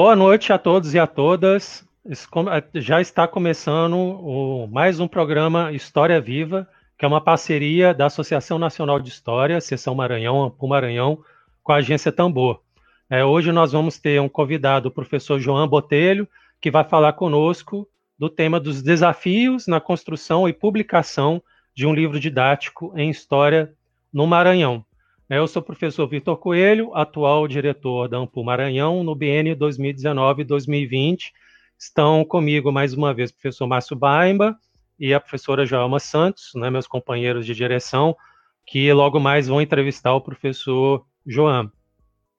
[0.00, 1.84] Boa noite a todos e a todas.
[2.72, 8.60] Já está começando o, mais um programa História Viva, que é uma parceria da Associação
[8.60, 11.18] Nacional de História, Seção Maranhão, Ampu Maranhão,
[11.64, 12.60] com a agência Tambor.
[13.10, 16.28] É, hoje nós vamos ter um convidado, o professor João Botelho,
[16.60, 17.84] que vai falar conosco
[18.16, 21.42] do tema dos desafios na construção e publicação
[21.74, 23.74] de um livro didático em História
[24.12, 24.84] no Maranhão.
[25.30, 31.32] Eu sou o professor Vitor Coelho, atual diretor da Ampul Maranhão, no BN 2019-2020.
[31.78, 34.58] Estão comigo mais uma vez o professor Márcio Baimba
[34.98, 38.16] e a professora Joelma Santos, né, meus companheiros de direção,
[38.66, 41.70] que logo mais vão entrevistar o professor João.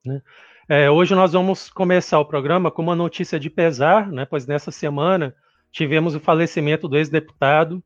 [0.03, 0.19] Né.
[0.67, 4.71] É, hoje nós vamos começar o programa com uma notícia de pesar, né, pois nessa
[4.71, 5.35] semana
[5.71, 7.83] tivemos o falecimento do ex-deputado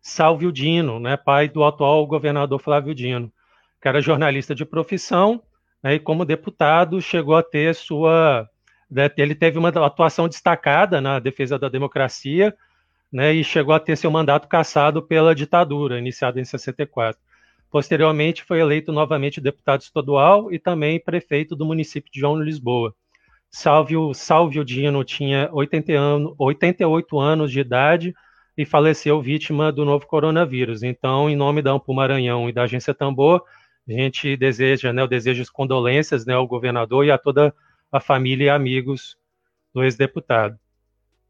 [0.00, 3.32] Salvio Dino, né, pai do atual governador Flávio Dino
[3.80, 5.42] que era jornalista de profissão,
[5.82, 8.48] né, e como deputado chegou a ter sua.
[8.90, 12.54] Né, ele teve uma atuação destacada na defesa da democracia,
[13.12, 17.20] né, e chegou a ter seu mandato cassado pela ditadura, iniciada em 64.
[17.70, 22.94] Posteriormente, foi eleito novamente deputado estadual e também prefeito do município de João Lisboa.
[23.50, 28.14] Salvio, Salvio Dino tinha 80 anos, 88 anos de idade
[28.56, 30.82] e faleceu vítima do novo coronavírus.
[30.82, 33.42] Então, em nome da Ampu Maranhão e da Agência Tambor,
[33.88, 37.54] a gente deseja, né, eu desejo as condolências né, ao governador e a toda
[37.90, 39.16] a família e amigos
[39.72, 40.58] do ex-deputado.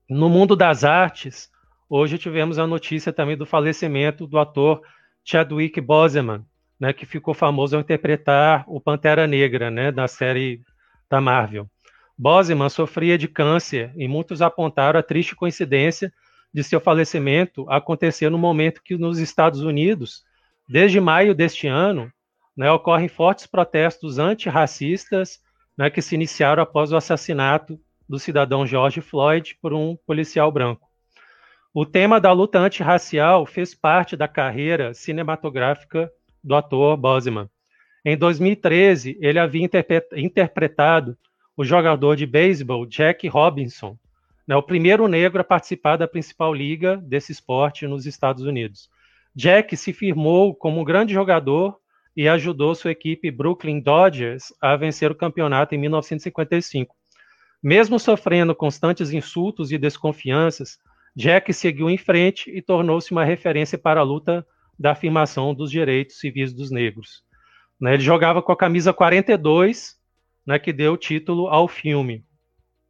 [0.08, 1.50] No mundo das artes,
[1.88, 4.82] hoje tivemos a notícia também do falecimento do ator
[5.24, 6.44] Chadwick Boseman,
[6.80, 10.62] né, que ficou famoso ao interpretar o Pantera Negra, né, da série
[11.08, 11.68] da Marvel.
[12.16, 16.12] Boseman sofria de câncer e muitos apontaram a triste coincidência
[16.52, 20.24] de seu falecimento acontecer no momento que nos Estados Unidos,
[20.68, 22.10] desde maio deste ano,
[22.58, 25.40] né, ocorrem fortes protestos antirracistas
[25.76, 30.88] né, que se iniciaram após o assassinato do cidadão George Floyd por um policial branco.
[31.72, 36.10] O tema da luta antirracial fez parte da carreira cinematográfica
[36.42, 37.48] do ator Boseman.
[38.04, 39.68] Em 2013, ele havia
[40.16, 41.16] interpretado
[41.56, 43.96] o jogador de beisebol Jack Robinson,
[44.48, 48.90] né, o primeiro negro a participar da principal liga desse esporte nos Estados Unidos.
[49.32, 51.78] Jack se firmou como um grande jogador
[52.18, 56.92] e ajudou sua equipe Brooklyn Dodgers a vencer o campeonato em 1955.
[57.62, 60.78] Mesmo sofrendo constantes insultos e desconfianças,
[61.14, 64.44] Jack seguiu em frente e tornou-se uma referência para a luta
[64.76, 67.22] da afirmação dos direitos civis dos negros.
[67.80, 69.94] Né, ele jogava com a camisa 42,
[70.44, 72.24] né, que deu título ao filme.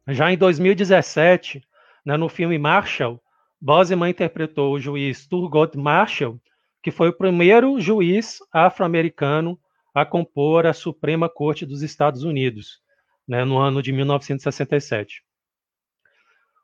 [0.07, 1.61] Já em 2017,
[2.03, 3.21] né, no filme Marshall,
[3.61, 6.41] Boseman interpretou o juiz Thurgood Marshall,
[6.81, 9.59] que foi o primeiro juiz afro-americano
[9.93, 12.81] a compor a Suprema Corte dos Estados Unidos,
[13.27, 15.23] né, no ano de 1967.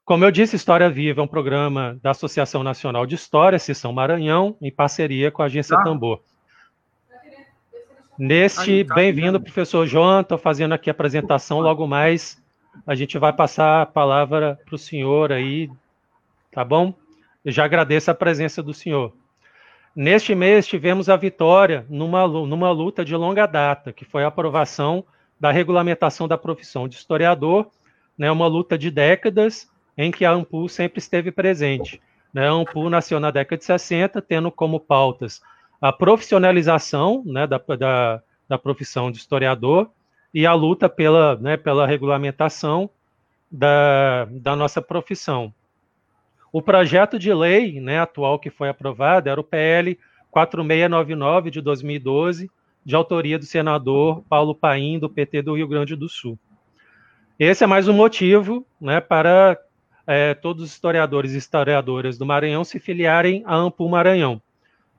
[0.06, 4.56] Como eu disse, História Viva é um programa da Associação Nacional de História, Seção Maranhão,
[4.62, 5.84] em parceria com a Agência ah.
[5.84, 6.22] Tambor.
[8.18, 12.42] Neste, tá bem-vindo, professor João, estou fazendo aqui a apresentação, logo mais
[12.86, 15.70] a gente vai passar a palavra para o senhor aí,
[16.52, 16.94] tá bom?
[17.44, 19.14] Eu já agradeço a presença do senhor.
[19.96, 25.06] Neste mês tivemos a vitória numa, numa luta de longa data, que foi a aprovação
[25.40, 27.72] da regulamentação da profissão de historiador,
[28.18, 32.02] né, uma luta de décadas em que a AMPU sempre esteve presente.
[32.34, 32.46] Né?
[32.46, 35.42] A AMPU nasceu na década de 60, tendo como pautas
[35.80, 39.90] a profissionalização né, da, da, da profissão de historiador
[40.34, 42.90] e a luta pela, né, pela regulamentação
[43.50, 45.54] da, da nossa profissão.
[46.56, 50.00] O projeto de lei né, atual que foi aprovado era o PL
[50.32, 52.50] 4699 de 2012,
[52.86, 56.40] de autoria do senador Paulo Paim, do PT do Rio Grande do Sul.
[57.38, 59.60] Esse é mais um motivo né, para
[60.08, 64.42] é, todos os historiadores e historiadoras do Maranhão se filiarem à Ampul Maranhão.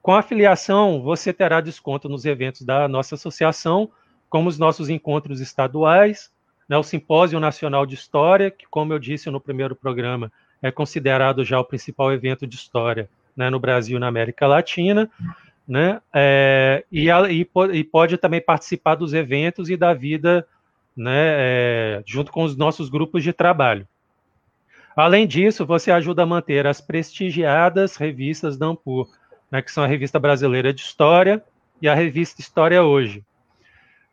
[0.03, 3.91] Com a filiação, você terá desconto nos eventos da nossa associação,
[4.29, 6.31] como os nossos encontros estaduais,
[6.69, 10.31] né, o Simpósio Nacional de História, que, como eu disse no primeiro programa,
[10.67, 15.11] é considerado já o principal evento de história né, no Brasil e na América Latina,
[15.67, 20.47] né, é, e, e, e, pode também participar dos eventos e da vida
[20.97, 23.87] né, é, junto com os nossos grupos de trabalho.
[24.97, 29.09] Além disso, você ajuda a manter as prestigiadas revistas da Ampur,
[29.51, 31.43] né, que são a Revista Brasileira de História
[31.83, 33.23] e a Revista História Hoje.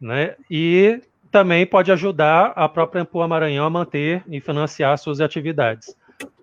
[0.02, 1.02] Né, e
[1.32, 5.96] também pode ajudar a própria Ampur Maranhão a manter e financiar suas atividades.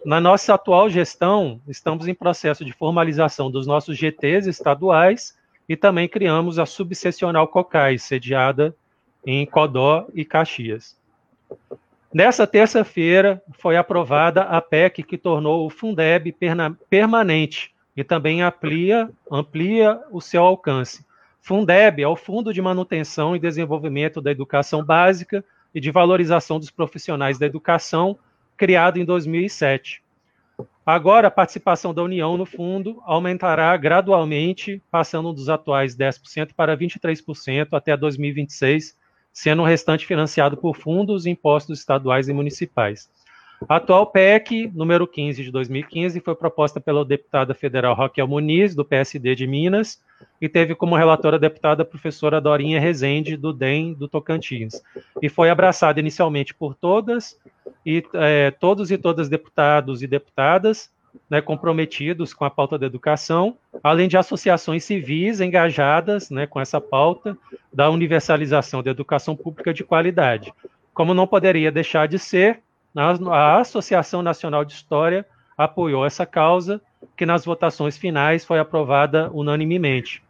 [0.04, 5.36] Na nossa atual gestão, estamos em processo de formalização dos nossos GTs estaduais
[5.68, 8.74] e também criamos a subsessional COCAI, sediada
[9.24, 10.96] em Codó e Caxias.
[12.12, 16.34] Nessa terça-feira foi aprovada a PEC que tornou o Fundeb
[16.88, 21.04] permanente e também amplia, amplia o seu alcance.
[21.40, 25.44] Fundeb é o Fundo de Manutenção e Desenvolvimento da Educação Básica
[25.74, 28.18] e de Valorização dos Profissionais da Educação,
[28.60, 30.02] criado em 2007.
[30.84, 37.68] Agora, a participação da União no fundo aumentará gradualmente, passando dos atuais 10% para 23%
[37.72, 38.94] até 2026,
[39.32, 43.08] sendo o restante financiado por fundos e impostos estaduais e municipais.
[43.66, 48.84] A atual PEC, número 15 de 2015, foi proposta pela deputada federal Raquel Muniz, do
[48.84, 50.02] PSD de Minas,
[50.38, 54.82] e teve como relatora a deputada professora Dorinha Rezende, do DEM do Tocantins.
[55.22, 57.38] E foi abraçada inicialmente por todas
[57.84, 60.90] e é, todos e todas deputados e deputadas
[61.28, 66.80] né, comprometidos com a pauta da educação, além de associações civis engajadas né, com essa
[66.80, 67.36] pauta
[67.72, 70.52] da universalização da educação pública de qualidade.
[70.92, 72.60] Como não poderia deixar de ser,
[72.94, 75.24] a Associação Nacional de História
[75.56, 76.80] apoiou essa causa,
[77.16, 80.22] que nas votações finais foi aprovada unanimemente.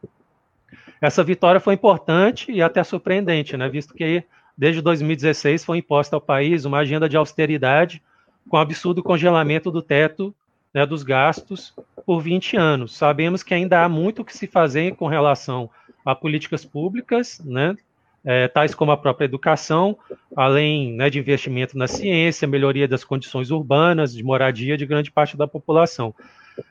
[1.00, 4.24] Essa vitória foi importante e até surpreendente, né, visto que
[4.60, 8.02] desde 2016 foi imposta ao país uma agenda de austeridade
[8.46, 10.34] com absurdo congelamento do teto
[10.74, 11.74] né, dos gastos
[12.04, 12.94] por 20 anos.
[12.94, 15.70] Sabemos que ainda há muito que se fazer com relação
[16.04, 17.74] a políticas públicas, né,
[18.22, 19.96] é, tais como a própria educação,
[20.36, 25.38] além né, de investimento na ciência, melhoria das condições urbanas, de moradia de grande parte
[25.38, 26.14] da população.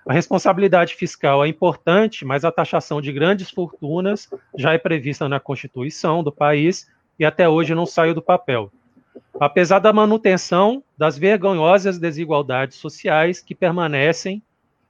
[0.07, 5.39] A responsabilidade fiscal é importante, mas a taxação de grandes fortunas já é prevista na
[5.39, 6.88] Constituição do país
[7.19, 8.71] e até hoje não saiu do papel.
[9.39, 14.42] Apesar da manutenção das vergonhosas desigualdades sociais que permanecem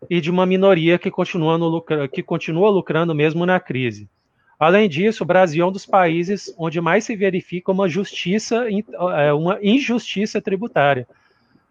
[0.09, 4.07] e de uma minoria que continua, lucra, que continua lucrando mesmo na crise.
[4.59, 8.65] Além disso, o Brasil é um dos países onde mais se verifica uma justiça,
[9.17, 11.07] é, uma injustiça tributária.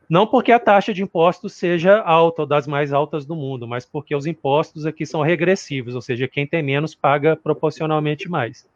[0.08, 3.84] Não porque a taxa de impostos seja alta ou das mais altas do mundo, mas
[3.84, 8.66] porque os impostos aqui são regressivos, ou seja, quem tem menos paga proporcionalmente mais.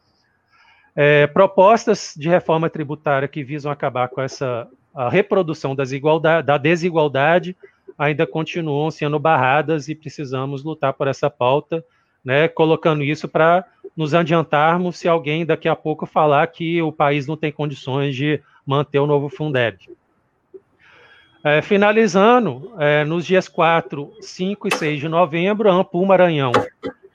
[0.94, 5.90] É, propostas de reforma tributária que visam acabar com essa a reprodução das
[6.44, 7.56] da desigualdade
[7.96, 11.84] ainda continuam sendo barradas e precisamos lutar por essa pauta,
[12.24, 13.64] né, colocando isso para
[13.96, 18.40] nos adiantarmos se alguém daqui a pouco falar que o país não tem condições de
[18.66, 19.78] manter o novo Fundeb.
[21.44, 26.52] É, finalizando, é, nos dias 4, 5 e 6 de novembro, a Ampul Maranhão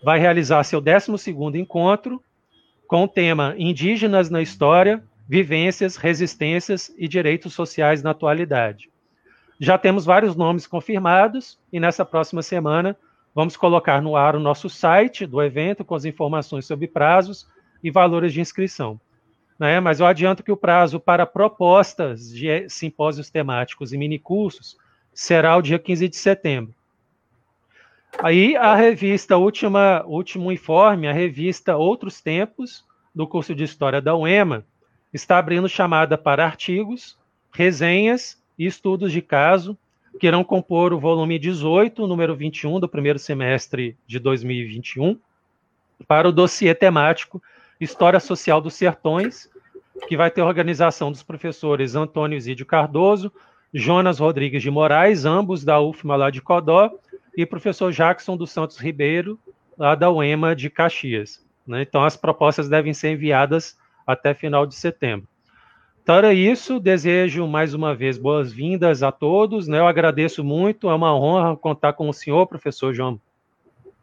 [0.03, 2.21] vai realizar seu 12º encontro
[2.87, 8.89] com o tema Indígenas na História, Vivências, Resistências e Direitos Sociais na Atualidade.
[9.59, 12.97] Já temos vários nomes confirmados e nessa próxima semana
[13.37, 17.47] Vamos colocar no ar o nosso site do evento com as informações sobre prazos
[17.83, 18.99] e valores de inscrição.
[19.59, 19.79] Né?
[19.79, 24.75] Mas eu adianto que o prazo para propostas de simpósios temáticos e minicursos
[25.13, 26.73] será o dia 15 de setembro.
[28.19, 34.15] Aí a revista última, último informe, a revista Outros Tempos, do curso de História da
[34.15, 34.65] UEMA,
[35.13, 37.17] está abrindo chamada para artigos,
[37.51, 39.77] resenhas e estudos de caso
[40.19, 45.19] que irão compor o volume 18, número 21 do primeiro semestre de 2021,
[46.07, 47.41] para o dossiê temático
[47.79, 49.49] História Social dos Sertões,
[50.07, 53.31] que vai ter organização dos professores Antônio Zídio Cardoso,
[53.73, 56.91] Jonas Rodrigues de Moraes, ambos da UFMA lá de Codó,
[57.37, 59.39] e professor Jackson dos Santos Ribeiro,
[59.77, 61.45] lá da UEMA de Caxias.
[61.67, 61.83] Né?
[61.83, 63.77] Então, as propostas devem ser enviadas
[64.07, 65.27] até final de setembro.
[66.01, 69.77] Então era isso, desejo mais uma vez boas-vindas a todos, né?
[69.77, 73.19] Eu agradeço muito, é uma honra contar com o senhor, professor João.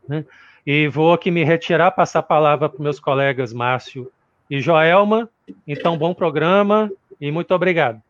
[0.06, 0.22] Né?
[0.66, 4.12] E vou aqui me retirar, passar a palavra para meus colegas Márcio
[4.50, 5.30] e Joelma.
[5.66, 8.02] Então, bom programa e muito obrigado.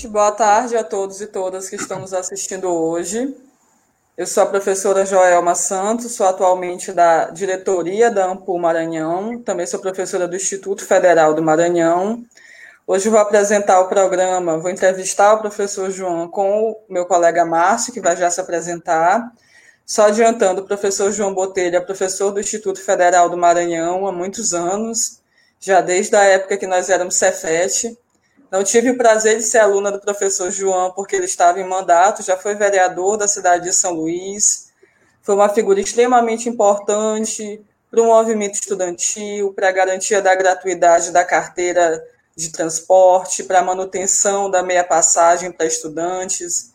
[0.00, 3.36] Gente, boa tarde a todos e todas que estão nos assistindo hoje.
[4.16, 9.78] Eu sou a professora Joelma Santos, sou atualmente da diretoria da Ampul Maranhão, também sou
[9.78, 12.24] professora do Instituto Federal do Maranhão.
[12.86, 17.92] Hoje vou apresentar o programa, vou entrevistar o professor João com o meu colega Márcio,
[17.92, 19.30] que vai já se apresentar.
[19.84, 24.54] Só adiantando, o professor João Botelho é professor do Instituto Federal do Maranhão há muitos
[24.54, 25.20] anos,
[25.60, 27.98] já desde a época que nós éramos Cefete,
[28.50, 32.22] não tive o prazer de ser aluna do professor João, porque ele estava em mandato,
[32.22, 34.70] já foi vereador da cidade de São Luís,
[35.22, 41.24] foi uma figura extremamente importante para o movimento estudantil, para a garantia da gratuidade da
[41.24, 42.02] carteira
[42.36, 46.72] de transporte, para manutenção da meia passagem para estudantes.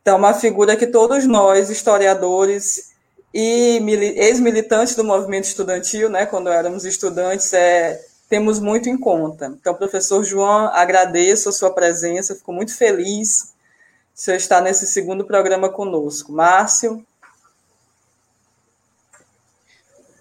[0.00, 2.92] Então, uma figura que todos nós, historiadores
[3.34, 3.80] e
[4.16, 8.00] ex-militantes do movimento estudantil, né, quando éramos estudantes, é,
[8.32, 9.54] temos muito em conta.
[9.60, 13.54] Então, professor João, agradeço a sua presença, fico muito feliz
[14.14, 16.32] de você estar nesse segundo programa conosco.
[16.32, 17.04] Márcio.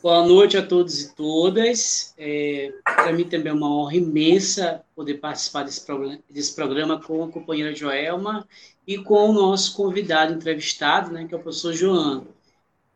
[0.03, 2.13] Boa noite a todos e todas.
[2.17, 5.85] É, Para mim também é uma honra imensa poder participar desse,
[6.29, 8.45] desse, programa com a companheira Joelma
[8.85, 12.27] e com o nosso convidado entrevistado, né, que é o professor João.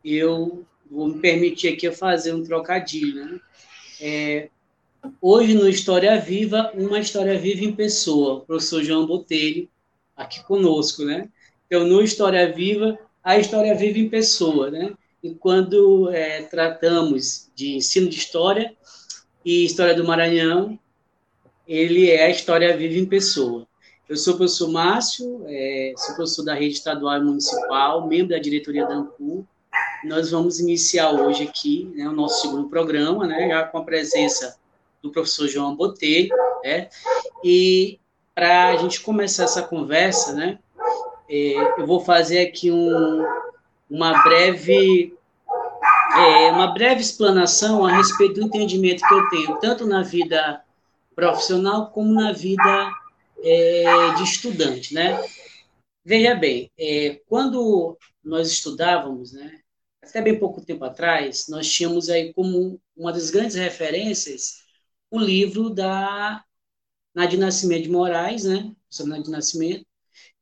[0.04, 3.24] Eu vou me permitir aqui fazer um trocadilho.
[3.24, 3.40] Né?
[3.98, 4.50] É,
[5.20, 9.68] hoje, no História Viva, uma história viva em pessoa, o professor João Botelho,
[10.16, 11.04] aqui conosco.
[11.04, 11.28] Né?
[11.66, 14.70] Então, no História Viva, a história viva em pessoa.
[14.70, 14.92] Né?
[15.22, 18.74] E quando é, tratamos de ensino de história
[19.44, 20.78] e história do Maranhão,
[21.66, 23.66] ele é a história viva em pessoa.
[24.08, 28.38] Eu sou o professor Márcio, é, sou professor da rede estadual e municipal, membro da
[28.38, 29.44] diretoria da ANPU.
[30.04, 34.56] Nós vamos iniciar hoje aqui né, o nosso segundo programa, né, já com a presença
[35.02, 36.34] do professor João Botelho,
[36.64, 36.88] né,
[37.44, 37.98] e
[38.34, 40.58] para a gente começar essa conversa, né,
[41.28, 43.24] é, eu vou fazer aqui um,
[43.90, 45.16] uma breve
[46.16, 50.62] é, uma breve explanação a respeito do entendimento que eu tenho, tanto na vida
[51.14, 52.90] profissional como na vida
[53.42, 55.22] é, de estudante, né?
[56.04, 59.60] Veja bem, é, quando nós estudávamos, né,
[60.02, 64.64] até bem pouco tempo atrás, nós tínhamos aí como uma das grandes referências
[65.10, 66.44] o livro da
[67.14, 68.74] Nadir Nascimento de Moraes, né,
[69.06, 69.86] Nadir Nascimento,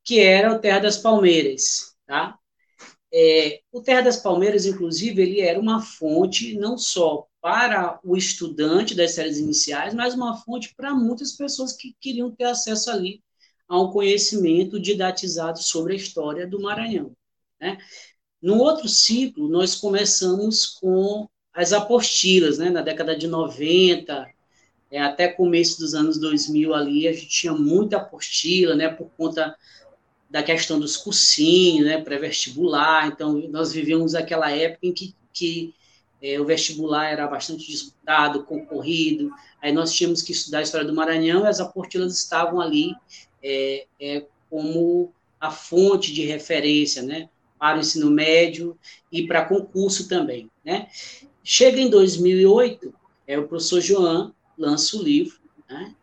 [0.03, 2.37] que era o Terra das Palmeiras, tá?
[3.13, 8.93] É, o Terra das Palmeiras, inclusive, ele era uma fonte não só para o estudante
[8.93, 13.23] das séries iniciais, mas uma fonte para muitas pessoas que queriam ter acesso ali
[13.67, 17.15] a um conhecimento didatizado sobre a história do Maranhão.
[17.59, 17.77] Né?
[18.41, 22.69] No outro ciclo, nós começamos com as apostilas, né?
[22.69, 24.27] na década de 90,
[24.91, 29.55] é, até começo dos anos 2000 ali, a gente tinha muita apostila, né, por conta
[30.29, 33.07] da questão dos cursinhos, né, pré-vestibular.
[33.07, 35.73] Então, nós vivíamos aquela época em que, que
[36.21, 39.31] é, o vestibular era bastante disputado, concorrido.
[39.61, 42.95] Aí nós tínhamos que estudar a história do Maranhão e as apostilas estavam ali
[43.43, 48.77] é, é, como a fonte de referência, né, para o ensino médio
[49.11, 50.87] e para concurso também, né.
[51.43, 52.93] Chega em 2008,
[53.27, 55.93] é, o professor João lança o livro, né,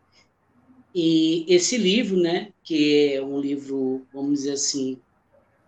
[0.95, 4.99] e esse livro, né, que é um livro, vamos dizer assim,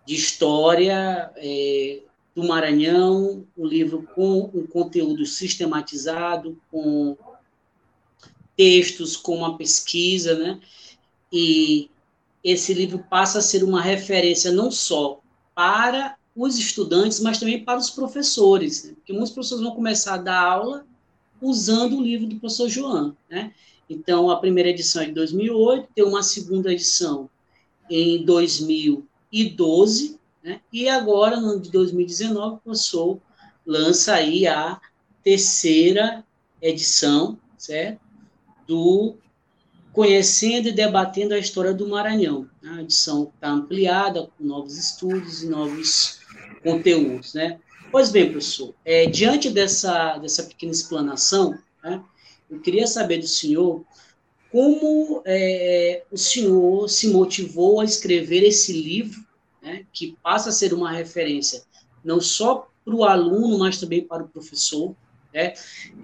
[0.06, 2.02] de história é,
[2.34, 7.16] do Maranhão, um livro com um conteúdo sistematizado, com
[8.56, 10.60] textos, com uma pesquisa, né?
[11.32, 11.90] E
[12.44, 15.20] esse livro passa a ser uma referência não só
[15.54, 18.92] para os estudantes, mas também para os professores, né?
[18.94, 20.86] porque muitos professores vão começar a dar aula
[21.40, 23.52] usando o livro do professor João, né?
[23.88, 27.30] Então, a primeira edição é de 2008, tem uma segunda edição
[27.88, 30.60] em 2012, né?
[30.72, 33.20] e agora, no de 2019, o professor
[33.64, 34.80] lança aí a
[35.22, 36.24] terceira
[36.60, 38.00] edição, certo?
[38.66, 39.16] Do
[39.92, 42.48] Conhecendo e Debatendo a História do Maranhão.
[42.62, 46.20] A edição está ampliada, com novos estudos e novos
[46.62, 47.58] conteúdos, né?
[47.90, 52.02] Pois bem, professor, é, diante dessa, dessa pequena explanação, né,
[52.50, 53.84] eu queria saber do senhor
[54.50, 59.24] como é, o senhor se motivou a escrever esse livro,
[59.62, 61.62] né, que passa a ser uma referência
[62.04, 64.94] não só para o aluno, mas também para o professor.
[65.34, 65.52] Né?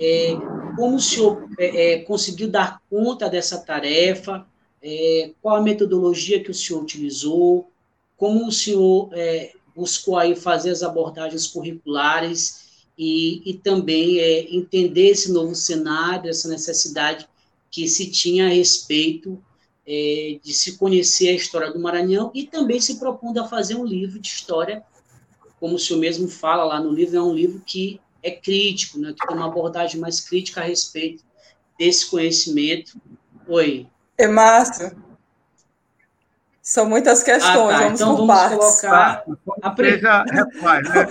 [0.01, 0.35] É,
[0.77, 4.45] como o senhor é, é conseguiu dar conta dessa tarefa?
[4.83, 7.71] É, qual a metodologia que o senhor utilizou?
[8.17, 12.63] Como o senhor é, buscou aí fazer as abordagens curriculares?
[12.97, 17.29] e, e também é, entender esse novo cenário, essa necessidade
[17.71, 19.43] que se tinha a respeito
[19.87, 23.85] é, de se conhecer a história do Maranhão e também se propondo a fazer um
[23.85, 24.85] livro de história,
[25.59, 29.15] como o senhor mesmo fala lá no livro, é um livro que é crítico, né,
[29.19, 31.25] que tem uma abordagem mais crítica a respeito
[31.79, 33.01] desse conhecimento.
[33.49, 33.87] Oi.
[34.19, 34.95] É massa.
[36.63, 37.85] São muitas questões, ah, tá.
[37.85, 38.81] vamos então, por vamos partes.
[38.81, 39.25] Colocar
[39.63, 40.25] a primeira.
[40.25, 41.09] né?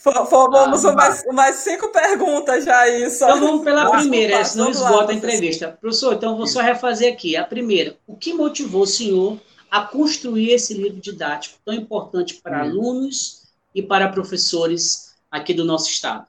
[0.30, 3.22] Formamos ah, mais, mais cinco perguntas já isso.
[3.22, 5.76] Então vamos pela vamos primeira, senão esgota lá, a entrevista.
[5.78, 7.36] Professor, então vou só refazer aqui.
[7.36, 9.38] A primeira, o que motivou o senhor
[9.70, 12.70] a construir esse livro didático tão importante para hum.
[12.70, 13.42] alunos
[13.74, 16.26] e para professores aqui do nosso estado?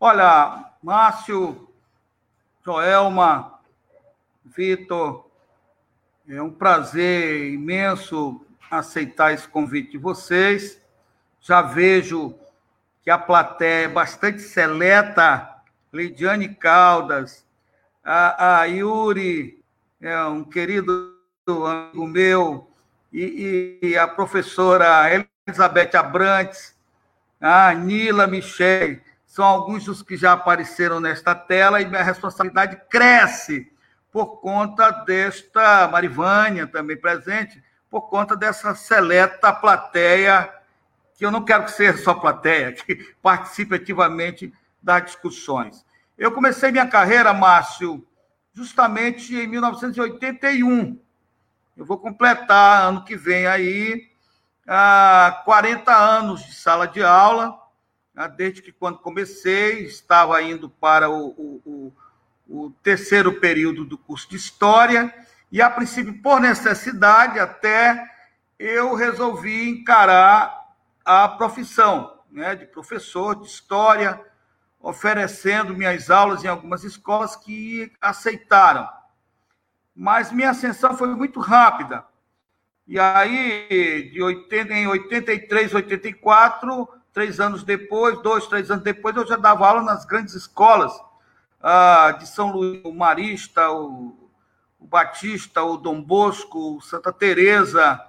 [0.00, 1.68] Olha, Márcio,
[2.64, 3.60] Joelma,
[4.42, 5.29] Vitor.
[6.28, 10.80] É um prazer imenso aceitar esse convite de vocês.
[11.40, 12.34] Já vejo
[13.02, 15.48] que a plateia é bastante seleta.
[15.92, 17.44] Lidiane Caldas,
[18.04, 19.60] a, a Yuri,
[20.00, 22.70] é um querido amigo meu,
[23.12, 25.10] e, e a professora
[25.48, 26.76] Elizabeth Abrantes,
[27.40, 33.70] a Nila Michel, são alguns dos que já apareceram nesta tela e minha responsabilidade cresce
[34.12, 40.52] por conta desta Marivânia também presente, por conta dessa seleta plateia,
[41.16, 44.52] que eu não quero que seja só plateia, que participe ativamente
[44.82, 45.84] das discussões.
[46.16, 48.06] Eu comecei minha carreira, Márcio,
[48.52, 50.98] justamente em 1981.
[51.76, 54.10] Eu vou completar ano que vem aí
[55.44, 57.58] 40 anos de sala de aula,
[58.14, 61.92] né, desde que quando comecei, estava indo para o, o,
[62.50, 65.14] o terceiro período do curso de História,
[65.52, 68.04] e a princípio, por necessidade, até
[68.58, 70.68] eu resolvi encarar
[71.04, 74.20] a profissão né, de professor de História,
[74.80, 78.88] oferecendo minhas aulas em algumas escolas que aceitaram.
[79.94, 82.04] Mas minha ascensão foi muito rápida.
[82.86, 89.26] E aí, de 80, em 83, 84, três anos depois, dois, três anos depois, eu
[89.26, 90.92] já dava aula nas grandes escolas
[91.60, 94.30] ah, de São Luís, o Marista, o,
[94.78, 98.00] o Batista, o Dom Bosco, Santa Teresa,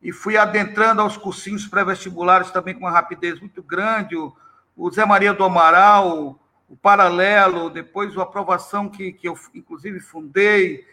[0.00, 4.34] e fui adentrando aos cursinhos pré-vestibulares também com uma rapidez muito grande, o,
[4.76, 6.38] o Zé Maria do Amaral,
[6.68, 10.86] o Paralelo, depois a aprovação que, que eu, inclusive, fundei.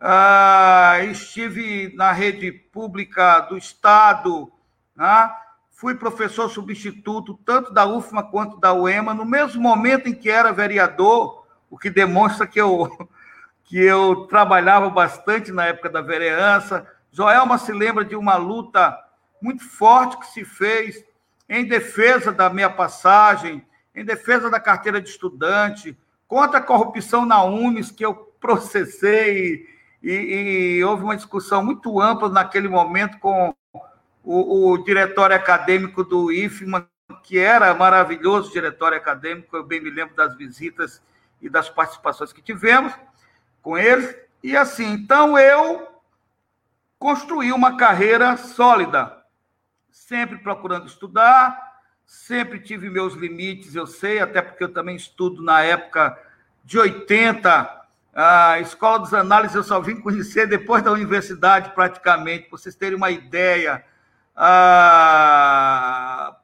[0.00, 4.50] Ah, estive na rede pública do Estado,
[4.96, 5.36] ah,
[5.70, 10.52] fui professor substituto tanto da UFMA quanto da UEMA, no mesmo momento em que era
[10.52, 11.37] vereador,
[11.70, 13.08] o que demonstra que eu,
[13.64, 16.86] que eu trabalhava bastante na época da vereança.
[17.10, 18.98] Joelma se lembra de uma luta
[19.40, 21.04] muito forte que se fez
[21.48, 27.42] em defesa da minha passagem, em defesa da carteira de estudante, contra a corrupção na
[27.42, 29.66] UNES, que eu processei,
[30.02, 30.12] e,
[30.78, 33.54] e houve uma discussão muito ampla naquele momento com
[34.22, 36.86] o, o diretório acadêmico do IFMA,
[37.24, 41.02] que era maravilhoso diretório acadêmico, eu bem me lembro das visitas
[41.40, 42.92] e das participações que tivemos
[43.62, 44.16] com eles.
[44.42, 45.88] E assim, então eu
[46.98, 49.18] construí uma carreira sólida
[49.90, 55.60] sempre procurando estudar, sempre tive meus limites, eu sei, até porque eu também estudo na
[55.62, 56.18] época
[56.64, 57.78] de 80.
[58.14, 62.96] A Escola dos Análises eu só vim conhecer depois da universidade, praticamente, para vocês terem
[62.96, 63.84] uma ideia.
[64.34, 65.68] Ah,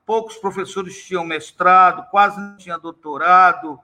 [0.05, 3.81] poucos professores tinham mestrado, quase não tinha doutorado,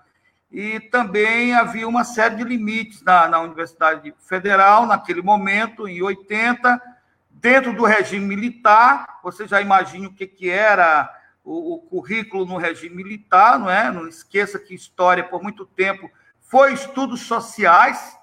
[0.50, 6.80] e também havia uma série de limites na, na Universidade Federal, naquele momento, em 80,
[7.40, 11.10] Dentro do regime militar, você já imagina o que, que era
[11.42, 13.90] o, o, currículo no regime militar, não é?
[13.90, 18.14] Não esqueça que história, por muito tempo, foi estudos sociais,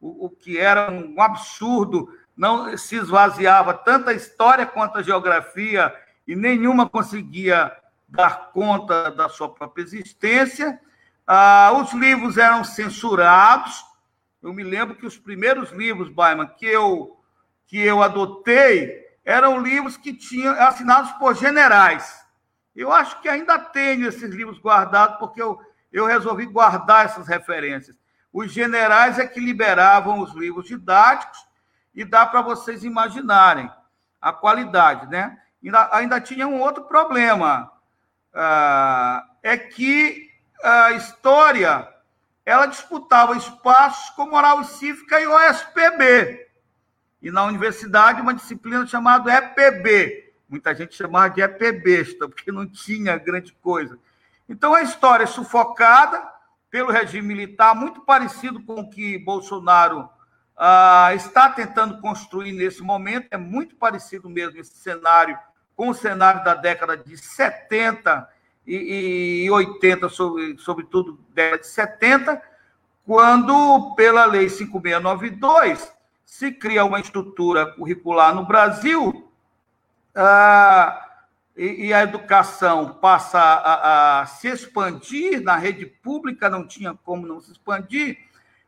[0.00, 5.92] o, o que era um absurdo, não se esvaziava tanto a história quanto a geografia,
[6.24, 7.76] e nenhuma conseguia
[8.08, 10.80] dar conta da sua própria existência.
[11.26, 13.84] Ah, os livros eram censurados.
[14.42, 17.16] Eu me lembro que os primeiros livros, Baiman, que eu
[17.66, 22.20] que eu adotei eram livros que tinham assinados por generais.
[22.74, 25.60] Eu acho que ainda tenho esses livros guardados, porque eu,
[25.92, 27.96] eu resolvi guardar essas referências.
[28.32, 31.46] Os generais é que liberavam os livros didáticos,
[31.94, 33.70] e dá para vocês imaginarem
[34.20, 35.38] a qualidade, né?
[35.62, 37.70] Ainda, ainda tinha um outro problema,
[38.32, 40.29] ah, é que
[40.62, 41.88] a história
[42.44, 46.48] ela disputava espaços com moral cívica e OSPB.
[47.22, 50.32] E na universidade, uma disciplina chamada EPB.
[50.48, 53.98] Muita gente chamava de EPBesta, porque não tinha grande coisa.
[54.48, 56.26] Então, a história é sufocada
[56.70, 60.08] pelo regime militar, muito parecido com o que Bolsonaro
[60.56, 65.38] ah, está tentando construir nesse momento, é muito parecido mesmo esse cenário
[65.76, 68.28] com o cenário da década de 70
[68.76, 72.42] e, e 80, sobre, sobretudo década de 70,
[73.04, 75.92] quando, pela Lei 5692,
[76.24, 79.28] se cria uma estrutura curricular no Brasil
[80.14, 81.08] ah,
[81.56, 87.26] e, e, a educação passa a, a, se expandir, na rede pública não tinha como
[87.26, 88.18] não se expandir,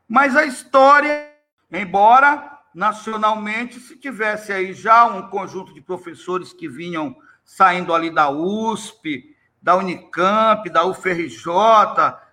[0.07, 1.31] mas a história,
[1.71, 8.29] embora nacionalmente se tivesse aí já um conjunto de professores que vinham saindo ali da
[8.29, 9.32] USP,
[9.63, 11.47] da Unicamp, da UFRJ,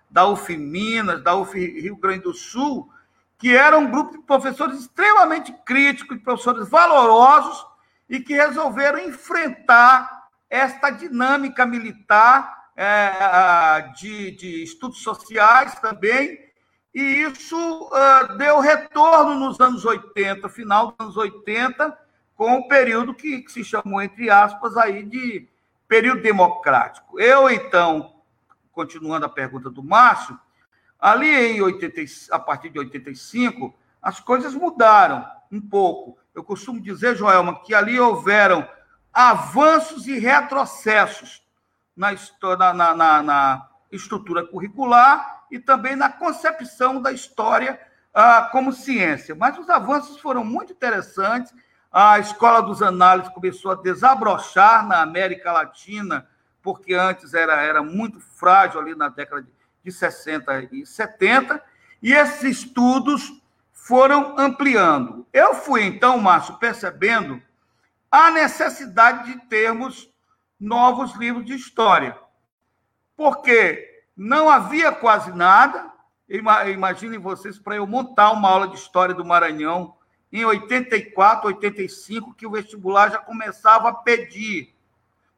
[0.09, 2.91] da UF Minas, da UF Rio Grande do Sul,
[3.37, 7.65] que era um grupo de professores extremamente críticos, de professores valorosos,
[8.09, 16.37] e que resolveram enfrentar esta dinâmica militar é, de, de, estudos sociais também,
[16.93, 17.55] e isso
[17.87, 21.97] uh, deu retorno nos anos 80, final dos anos 80,
[22.35, 25.47] com o período que, que se chamou, entre aspas, aí de
[25.91, 27.19] período democrático.
[27.19, 28.15] Eu, então,
[28.71, 30.39] continuando a pergunta do Márcio,
[30.97, 32.01] ali em 80,
[32.31, 36.17] a partir de 85, as coisas mudaram um pouco.
[36.33, 38.65] Eu costumo dizer, Joelma, que ali houveram
[39.11, 41.45] avanços e retrocessos
[41.93, 42.13] na,
[42.73, 47.77] na, na, na estrutura curricular e também na concepção da história
[48.13, 49.35] ah, como ciência.
[49.35, 51.53] Mas os avanços foram muito interessantes.
[51.91, 56.25] A escola dos análises começou a desabrochar na América Latina,
[56.61, 59.45] porque antes era, era muito frágil ali na década
[59.83, 61.61] de 60 e 70,
[62.01, 63.33] e esses estudos
[63.73, 65.27] foram ampliando.
[65.33, 67.41] Eu fui, então, Márcio, percebendo
[68.09, 70.09] a necessidade de termos
[70.57, 72.17] novos livros de história,
[73.17, 75.91] porque não havia quase nada.
[76.29, 79.95] Imaginem vocês para eu montar uma aula de história do Maranhão
[80.31, 84.73] em 84, 85, que o vestibular já começava a pedir.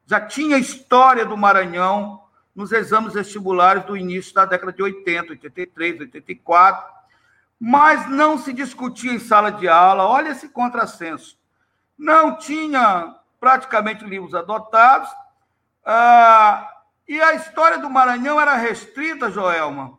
[0.06, 2.22] Já tinha história do Maranhão
[2.54, 6.94] nos exames vestibulares do início da década de 80, 83, 84
[7.58, 10.06] mas não se discutia em sala de aula.
[10.06, 11.38] Olha esse contrassenso.
[11.96, 15.08] Não tinha praticamente livros adotados.
[15.84, 19.98] Ah, e a história do Maranhão era restrita, Joelma.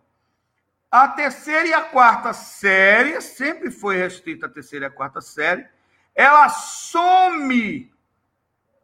[0.91, 5.67] A terceira e a quarta série, sempre foi restrita a terceira e a quarta série,
[6.13, 7.91] ela some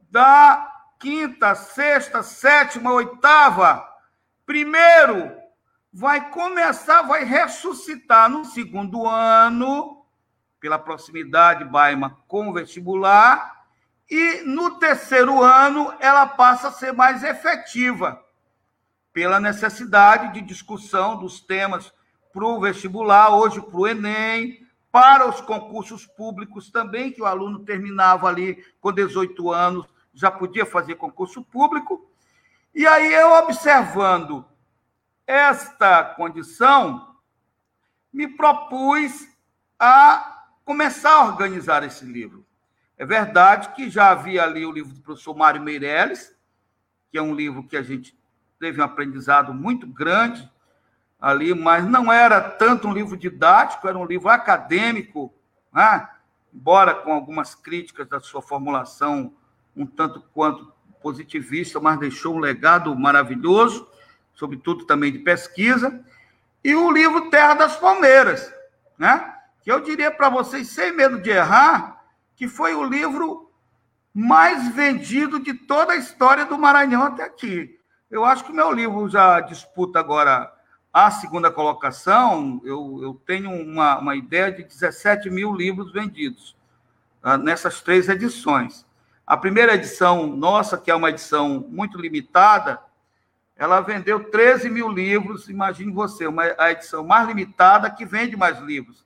[0.09, 0.67] da
[0.99, 3.87] quinta, sexta, sétima, oitava.
[4.45, 5.31] Primeiro,
[5.91, 10.05] vai começar, vai ressuscitar no segundo ano,
[10.59, 13.65] pela proximidade Baima com vestibular,
[14.09, 18.21] e no terceiro ano ela passa a ser mais efetiva,
[19.13, 21.93] pela necessidade de discussão dos temas
[22.33, 27.59] para o vestibular, hoje para o Enem, para os concursos públicos também, que o aluno
[27.59, 32.09] terminava ali com 18 anos, já podia fazer concurso público.
[32.73, 34.45] E aí eu observando
[35.25, 37.15] esta condição,
[38.11, 39.27] me propus
[39.79, 42.45] a começar a organizar esse livro.
[42.97, 46.35] É verdade que já havia ali o livro do professor Mário Meirelles,
[47.09, 48.15] que é um livro que a gente
[48.61, 50.49] teve um aprendizado muito grande
[51.19, 55.33] ali, mas não era tanto um livro didático, era um livro acadêmico,
[55.73, 56.07] né?
[56.53, 59.33] embora com algumas críticas da sua formulação
[59.75, 60.71] um tanto quanto
[61.01, 63.91] positivista, mas deixou um legado maravilhoso
[64.41, 66.03] sobretudo também de pesquisa,
[66.63, 68.51] e o livro Terra das Palmeiras,
[68.97, 69.35] né?
[69.61, 72.03] que eu diria para vocês, sem medo de errar,
[72.35, 73.51] que foi o livro
[74.11, 77.79] mais vendido de toda a história do Maranhão até aqui.
[78.11, 80.53] Eu acho que o meu livro já disputa agora
[80.91, 82.61] a segunda colocação.
[82.65, 86.53] Eu, eu tenho uma, uma ideia de 17 mil livros vendidos
[87.23, 88.85] uh, nessas três edições.
[89.25, 92.81] A primeira edição nossa, que é uma edição muito limitada,
[93.55, 98.59] ela vendeu 13 mil livros, imagine você, uma, a edição mais limitada que vende mais
[98.59, 99.05] livros,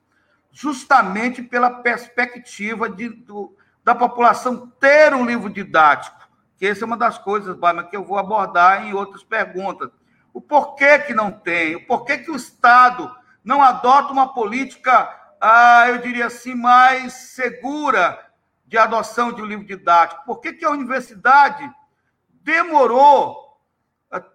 [0.50, 6.25] justamente pela perspectiva de, do, da população ter um livro didático,
[6.56, 9.90] que essa é uma das coisas, Baima, que eu vou abordar em outras perguntas.
[10.32, 13.14] O porquê que não tem, o porquê que o Estado
[13.44, 15.08] não adota uma política,
[15.40, 18.18] ah, eu diria assim, mais segura
[18.66, 20.24] de adoção de um livro didático?
[20.24, 21.70] Por que, que a universidade
[22.42, 23.46] demorou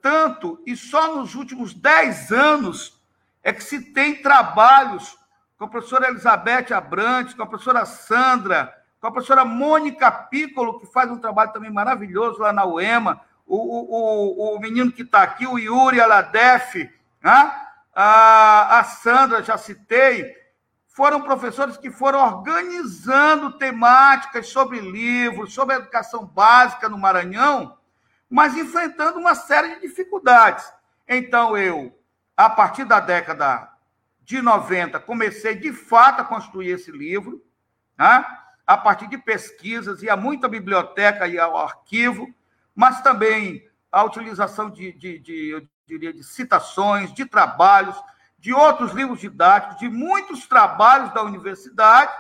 [0.01, 3.01] tanto, e só nos últimos dez anos
[3.43, 5.17] é que se tem trabalhos
[5.57, 10.85] com a professora Elizabeth Abrantes, com a professora Sandra, com a professora Mônica Piccolo, que
[10.85, 15.47] faz um trabalho também maravilhoso lá na UEMA, o, o, o, menino que está aqui,
[15.47, 16.87] o Yuri Aladef,
[17.21, 17.51] né?
[17.93, 20.33] a, a Sandra, já citei,
[20.87, 27.75] foram professores que foram organizando temáticas sobre livros, sobre educação básica no Maranhão,
[28.29, 30.71] mas enfrentando uma série de dificuldades.
[31.07, 31.97] Então, eu,
[32.37, 33.67] a partir da década
[34.21, 37.43] de 90, comecei de fato a construir esse livro,
[37.97, 38.23] né?
[38.71, 42.33] A partir de pesquisas, e a muita biblioteca e ao arquivo,
[42.73, 48.01] mas também a utilização de, de, de, eu diria, de citações, de trabalhos,
[48.39, 52.13] de outros livros didáticos, de muitos trabalhos da universidade.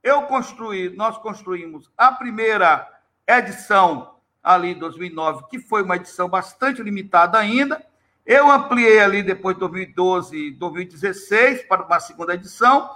[0.00, 2.88] Eu construí, nós construímos a primeira
[3.26, 7.84] edição ali em 2009, que foi uma edição bastante limitada ainda,
[8.26, 12.88] Eu ampliei ali depois de 2012 e 2016 para uma segunda edição,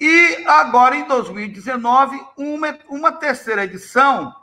[0.00, 4.34] e agora em 2019, uma, uma terceira edição,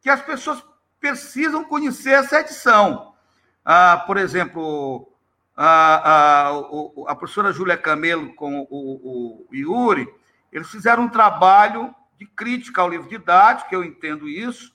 [0.00, 0.64] que as pessoas
[0.98, 3.14] precisam conhecer essa edição.
[3.62, 5.12] Ah, por exemplo,
[5.54, 10.08] a, a, a professora Júlia Camelo com o, o, Yuri,
[10.50, 14.74] eles fizeram um trabalho de crítica ao livro didático, eu entendo isso,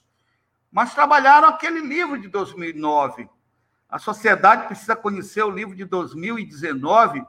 [0.70, 3.28] mas trabalharam aquele livro de 2009.
[3.88, 7.24] A sociedade precisa conhecer o livro de 2019,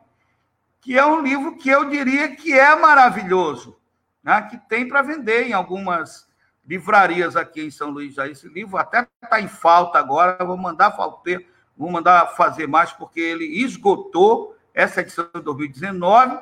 [0.84, 3.78] que é um livro que eu diria que é maravilhoso,
[4.24, 4.42] né?
[4.44, 6.28] que tem para vender em algumas
[6.66, 8.14] livrarias aqui em São Luís.
[8.14, 12.92] Já esse livro até está em falta agora, vou mandar falter Vou mandar fazer mais,
[12.92, 16.38] porque ele esgotou essa edição de 2019.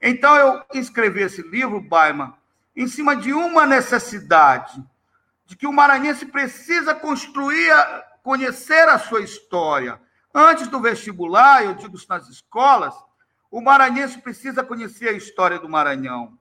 [0.00, 2.36] Então, eu escrevi esse livro, Baima,
[2.74, 4.82] em cima de uma necessidade,
[5.46, 7.72] de que o maranhense precisa construir,
[8.22, 10.00] conhecer a sua história.
[10.34, 12.94] Antes do vestibular, eu digo isso nas escolas,
[13.52, 16.38] o maranhense precisa conhecer a história do Maranhão.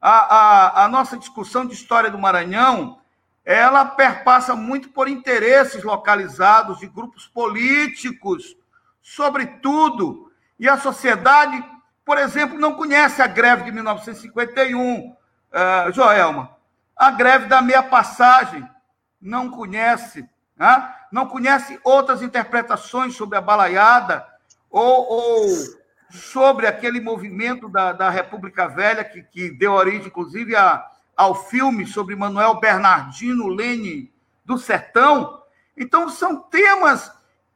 [0.00, 2.98] A, a, a nossa discussão de história do Maranhão
[3.44, 8.56] ela perpassa muito por interesses localizados de grupos políticos,
[9.02, 10.32] sobretudo.
[10.58, 11.62] E a sociedade,
[12.02, 15.16] por exemplo, não conhece a greve de 1951, uh,
[15.52, 16.56] eh, Joelma.
[16.96, 18.66] A greve da meia passagem,
[19.20, 20.26] não conhece.
[20.56, 20.94] Né?
[21.12, 24.26] Não conhece outras interpretações sobre a balaiada
[24.70, 30.90] ou, ou sobre aquele movimento da, da República Velha que, que deu origem, inclusive, a
[31.16, 34.12] ao filme sobre Manuel Bernardino Lene
[34.44, 35.42] do Sertão.
[35.76, 37.12] Então, são temas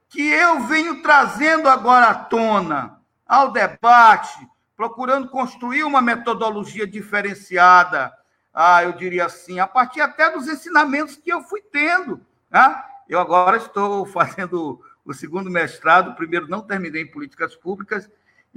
[0.08, 8.12] que eu venho trazendo agora à tona, ao debate, procurando construir uma metodologia diferenciada,
[8.54, 12.20] ah, eu diria assim, a partir até dos ensinamentos que eu fui tendo.
[12.50, 12.82] Né?
[13.08, 18.10] Eu agora estou fazendo o segundo mestrado, primeiro não terminei em políticas públicas,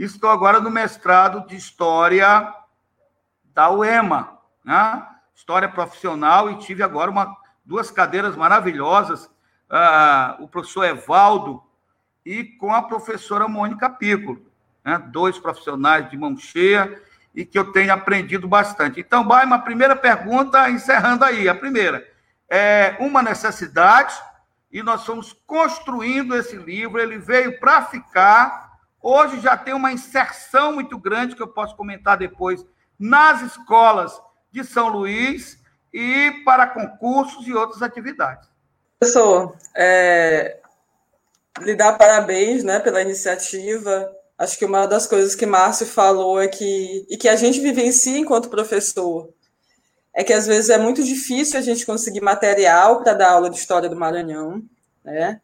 [0.06, 2.54] estou agora no mestrado de História
[3.54, 5.08] da UEMA né?
[5.36, 7.36] história profissional, e tive agora uma,
[7.66, 11.64] duas cadeiras maravilhosas, uh, o professor Evaldo
[12.26, 14.46] e com a professora Mônica Piccolo,
[14.84, 15.00] né?
[15.08, 17.02] dois profissionais de mão cheia
[17.34, 19.00] e que eu tenho aprendido bastante.
[19.00, 21.48] Então, vai uma primeira pergunta, encerrando aí.
[21.48, 22.06] A primeira
[22.50, 24.14] é uma necessidade,
[24.72, 28.71] e nós fomos construindo esse livro, ele veio para ficar.
[29.02, 32.66] Hoje já tem uma inserção muito grande, que eu posso comentar depois,
[33.00, 34.20] nas escolas
[34.52, 35.58] de São Luís
[35.94, 38.48] e para concursos e outras atividades.
[39.00, 40.60] Professor, é,
[41.60, 44.12] lhe dar parabéns né, pela iniciativa.
[44.38, 48.18] Acho que uma das coisas que Márcio falou é que, e que a gente vivencia
[48.18, 49.34] enquanto professor,
[50.14, 53.58] é que às vezes é muito difícil a gente conseguir material para dar aula de
[53.58, 54.62] História do Maranhão,
[55.04, 55.42] né?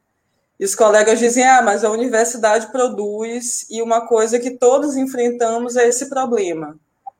[0.59, 5.75] E os colegas dizem, ah, mas a universidade produz, e uma coisa que todos enfrentamos
[5.75, 6.77] é esse problema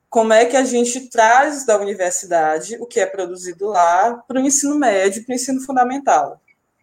[0.09, 4.45] como é que a gente traz da universidade o que é produzido lá para o
[4.45, 6.41] ensino médio, para o ensino fundamental.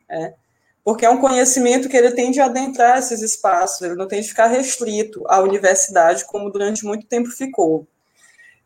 [0.09, 0.35] Né?
[0.85, 4.29] Porque é um conhecimento que ele tem de adentrar esses espaços, ele não tem de
[4.29, 7.87] ficar restrito à universidade, como durante muito tempo ficou.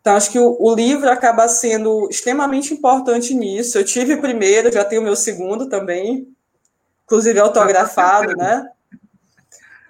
[0.01, 3.79] Então, acho que o, o livro acaba sendo extremamente importante nisso.
[3.79, 6.27] Eu tive o primeiro, já tenho o meu segundo também,
[7.09, 8.71] inclusive autografado, né?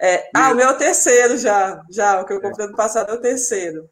[0.01, 3.11] É, ah, o meu é o terceiro já, já, o que eu comprei no passado
[3.11, 3.89] é o terceiro.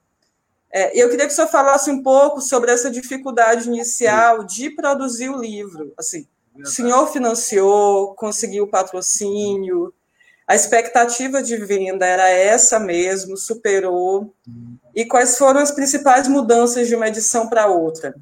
[0.72, 5.30] É, eu queria que o senhor falasse um pouco sobre essa dificuldade inicial de produzir
[5.30, 5.94] o livro.
[5.98, 9.94] Assim, o senhor financiou, conseguiu o patrocínio,
[10.48, 14.34] a expectativa de venda era essa mesmo, superou.
[14.96, 18.16] E quais foram as principais mudanças de uma edição para outra?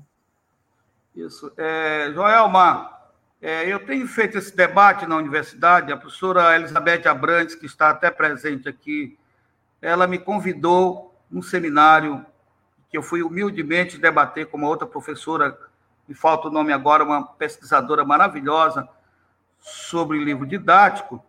[1.15, 1.51] Isso.
[1.55, 2.94] É, Joelma,
[3.45, 8.09] é, eu tenho feito esse debate na universidade, a professora Elizabeth Abrantes, que está até
[8.09, 9.15] presente aqui,
[9.79, 12.25] ela me convidou num seminário
[12.89, 15.55] que eu fui humildemente debater com uma outra professora,
[16.07, 18.89] me falta o nome agora, uma pesquisadora maravilhosa
[19.59, 21.23] sobre livro didático,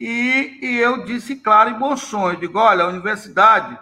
[0.00, 3.78] e, e eu disse claro e bom sonho, digo, olha, a universidade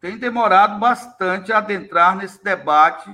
[0.00, 3.12] tem demorado bastante a adentrar nesse debate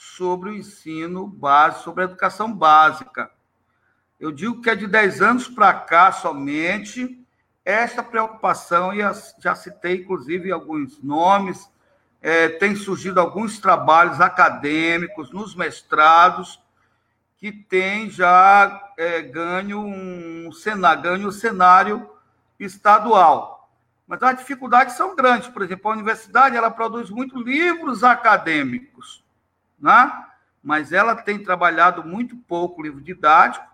[0.00, 3.30] sobre o ensino básico, sobre a educação básica.
[4.18, 7.22] Eu digo que é de 10 anos para cá somente
[7.62, 9.00] esta preocupação, e
[9.38, 11.70] já citei, inclusive, alguns nomes,
[12.22, 16.58] é, tem surgido alguns trabalhos acadêmicos nos mestrados
[17.36, 22.10] que tem já é, ganho um cenário, ganho um cenário
[22.58, 23.70] estadual.
[24.08, 25.48] Mas as dificuldades são grandes.
[25.48, 29.22] Por exemplo, a universidade ela produz muitos livros acadêmicos,
[29.80, 30.26] né?
[30.62, 33.64] mas ela tem trabalhado muito pouco livro didático.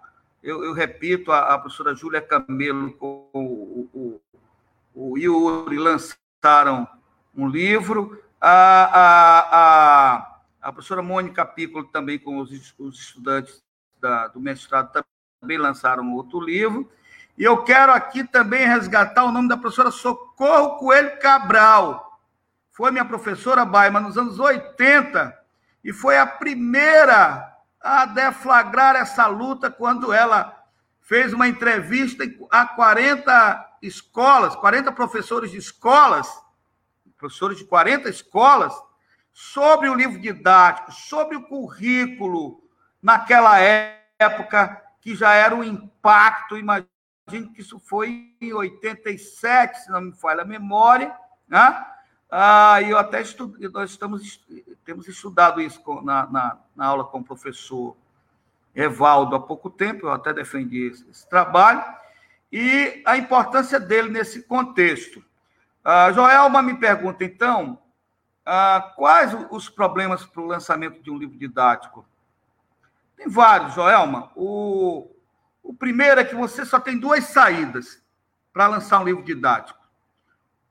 [0.42, 4.20] eu, eu repito, a, a, professora Júlia Camelo com o, o,
[4.94, 6.86] o Yuri lançaram
[7.34, 13.62] um livro, a, a, a, a professora Mônica Piccolo também com os, os estudantes
[14.00, 15.04] da, do mestrado
[15.40, 16.90] também lançaram outro livro,
[17.36, 22.18] e eu quero aqui também resgatar o nome da professora Socorro Coelho Cabral.
[22.72, 25.45] Foi minha professora Baima nos anos 80
[25.86, 30.60] e foi a primeira a deflagrar essa luta quando ela
[31.00, 36.28] fez uma entrevista a 40 escolas, 40 professores de escolas,
[37.16, 38.74] professores de 40 escolas,
[39.32, 42.68] sobre o livro didático, sobre o currículo
[43.00, 50.00] naquela época, que já era um impacto, imagino que isso foi em 87, se não
[50.00, 51.86] me falha a memória, né?
[52.30, 54.44] Ah, eu até estudo, nós estamos,
[54.84, 57.96] temos estudado isso na, na, na, aula com o professor
[58.74, 61.84] Evaldo há pouco tempo, eu até defendi esse, esse trabalho,
[62.50, 65.24] e a importância dele nesse contexto.
[65.84, 67.78] Ah, Joelma me pergunta, então,
[68.44, 72.04] ah, quais os problemas para o lançamento de um livro didático?
[73.16, 74.30] Tem vários, Joelma.
[74.34, 75.10] O,
[75.62, 78.02] o primeiro é que você só tem duas saídas
[78.52, 79.78] para lançar um livro didático.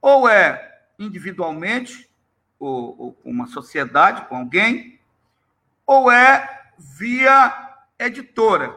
[0.02, 2.10] Ou é individualmente,
[2.60, 5.00] ou, ou com uma sociedade, com alguém,
[5.86, 8.76] ou é via editora.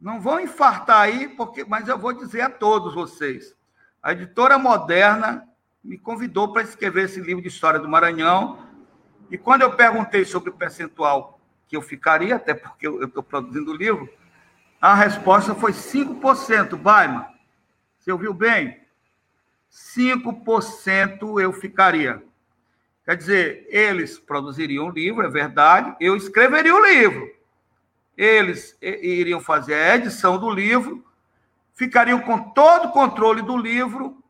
[0.00, 3.54] Não vão infartar aí, porque, mas eu vou dizer a todos vocês.
[4.02, 5.48] A editora moderna
[5.82, 8.66] me convidou para escrever esse livro de história do Maranhão.
[9.30, 13.72] E quando eu perguntei sobre o percentual que eu ficaria, até porque eu estou produzindo
[13.72, 14.08] o livro,
[14.80, 17.28] a resposta foi 5%, Baima.
[17.98, 18.80] Você ouviu bem?
[19.70, 22.22] 5% eu ficaria.
[23.04, 27.30] Quer dizer, eles produziriam o livro, é verdade, eu escreveria o livro.
[28.16, 31.04] Eles iriam fazer a edição do livro,
[31.74, 34.22] ficariam com todo o controle do livro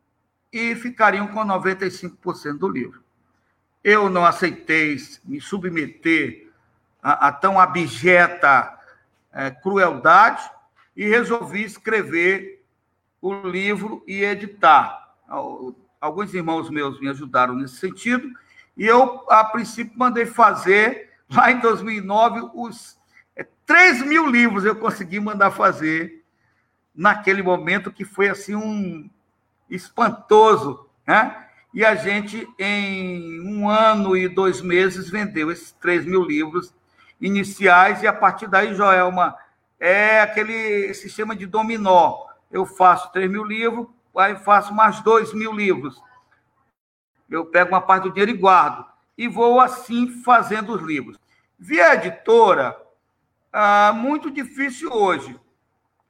[0.53, 3.03] e ficariam com 95% do livro.
[3.83, 6.49] Eu não aceitei me submeter
[7.03, 8.79] a, a tão abjeta
[9.33, 10.49] é, crueldade
[10.97, 12.65] e resolvi escrever
[13.21, 15.08] o livro e editar.
[16.01, 18.29] Alguns irmãos meus me ajudaram nesse sentido
[18.79, 22.97] e eu, a princípio, mandei fazer, lá em 2009, os
[23.35, 26.25] é, 3 mil livros eu consegui mandar fazer
[26.95, 29.11] naquele momento que foi assim um
[29.69, 31.45] espantoso, né?
[31.75, 36.73] E a gente, em um ano e dois meses, vendeu esses 3 mil livros
[37.21, 39.37] iniciais, e a partir daí, Joelma,
[39.79, 42.27] é aquele sistema de dominó.
[42.51, 43.87] Eu faço 3 mil livros,
[44.19, 46.01] aí faço mais 2 mil livros.
[47.29, 48.85] Eu pego uma parte do dinheiro e guardo.
[49.17, 51.19] E vou assim fazendo os livros.
[51.59, 52.81] Via editora,
[53.53, 55.39] ah, muito difícil hoje.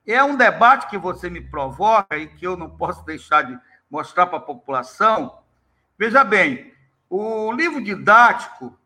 [0.07, 3.59] É um debate que você me provoca e que eu não posso deixar de
[3.91, 5.39] mostrar para a população.
[5.99, 6.73] Veja bem,
[7.11, 8.79] o livro didático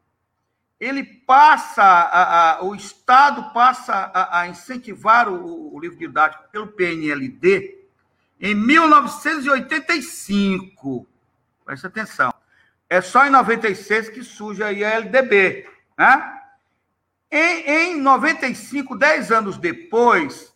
[0.81, 6.67] ele passa, a, a, o Estado passa a, a incentivar o, o, livro didático pelo
[6.67, 7.82] PNLD
[8.43, 11.07] em 1985.
[11.65, 12.35] Preste atenção.
[12.91, 15.69] É só em 96 que surge aí a LDB.
[15.97, 16.41] Né?
[17.31, 20.53] Em, em 95, 10 anos depois,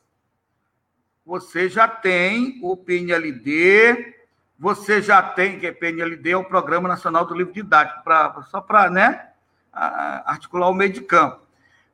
[1.25, 4.17] você já tem o PNLD,
[4.59, 8.61] você já tem, que é PNLD, é o Programa Nacional do Livro Didático, pra, só
[8.61, 9.29] para, né?
[9.73, 11.47] articular o meio de campo.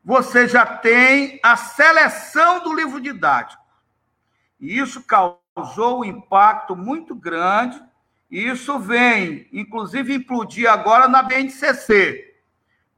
[0.05, 3.62] Você já tem a seleção do livro didático.
[4.61, 7.82] E isso causou um impacto muito grande.
[8.30, 12.34] E isso vem, inclusive, implodir agora na BNCC.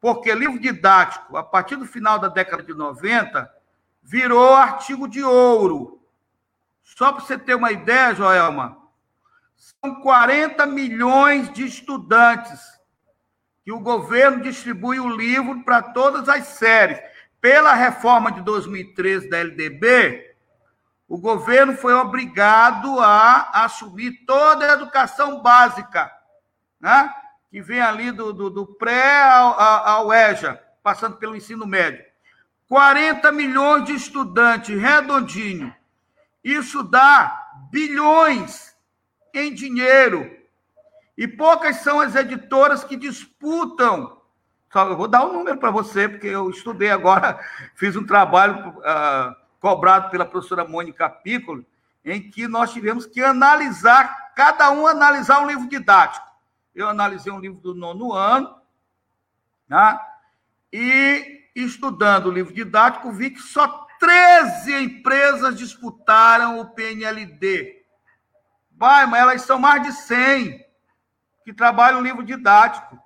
[0.00, 3.50] Porque livro didático, a partir do final da década de 90,
[4.02, 6.00] virou artigo de ouro.
[6.82, 8.78] Só para você ter uma ideia, Joelma,
[9.56, 12.60] são 40 milhões de estudantes
[13.64, 17.00] que o governo distribui o livro para todas as séries.
[17.40, 20.33] Pela reforma de 2013 da LDB,
[21.08, 26.10] o governo foi obrigado a assumir toda a educação básica,
[26.80, 27.12] né?
[27.50, 32.04] que vem ali do, do, do pré ao, ao EJA, passando pelo ensino médio.
[32.68, 35.74] 40 milhões de estudantes, redondinho.
[36.42, 37.40] Isso dá
[37.70, 38.74] bilhões
[39.32, 40.30] em dinheiro
[41.16, 44.20] e poucas são as editoras que disputam.
[44.72, 47.38] Só, eu vou dar um número para você, porque eu estudei agora,
[47.76, 51.64] fiz um trabalho uh, cobrado pela professora Mônica Piccolo,
[52.04, 56.26] em que nós tivemos que analisar, cada um analisar um livro didático.
[56.74, 58.60] Eu analisei um livro do nono ano,
[59.66, 59.98] né?
[60.70, 67.86] e estudando o livro didático, vi que só 13 empresas disputaram o PNLD.
[68.70, 70.62] Vai, mas elas são mais de 100
[71.42, 73.02] que trabalham no livro didático.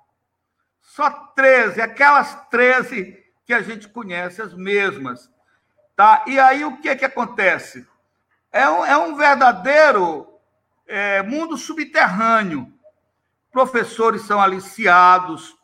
[0.81, 5.31] Só 13, aquelas 13 que a gente conhece, as mesmas.
[5.99, 6.23] Tá?
[6.27, 7.85] E aí o que, que acontece?
[8.53, 10.33] É um, é um verdadeiro
[10.87, 12.71] é, mundo subterrâneo.
[13.51, 15.57] Professores são aliciados.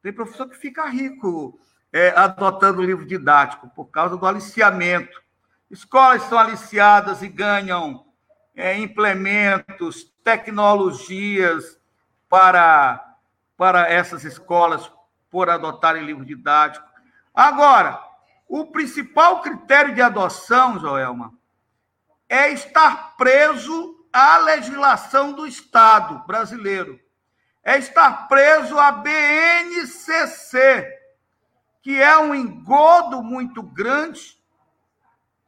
[0.00, 1.58] Tem professor que fica rico
[1.92, 5.20] é, adotando livro didático por causa do aliciamento.
[5.68, 8.06] Escolas são aliciadas e ganham
[8.54, 11.80] é, implementos, tecnologias
[12.28, 13.16] para,
[13.56, 14.88] para essas escolas
[15.28, 16.86] por adotarem livro didático.
[17.34, 18.13] Agora,
[18.48, 21.32] o principal critério de adoção, Joelma,
[22.28, 27.00] é estar preso à legislação do Estado brasileiro.
[27.62, 30.86] É estar preso à BNCC,
[31.82, 34.38] que é um engodo muito grande.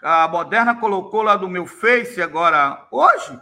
[0.02, 3.40] A Moderna colocou lá do meu Face agora, hoje,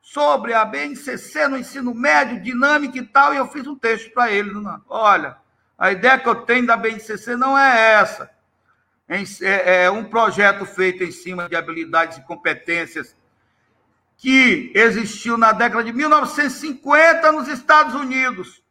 [0.00, 4.30] sobre a BNCC no ensino médio, dinâmica e tal, e eu fiz um texto para
[4.30, 4.50] ele.
[4.88, 5.36] Olha,
[5.76, 8.37] a ideia que eu tenho da BNCC não é essa.
[9.08, 13.16] É, é um projeto feito em cima de habilidades e competências
[14.18, 18.62] que existiu na década de 1950 nos Estados Unidos.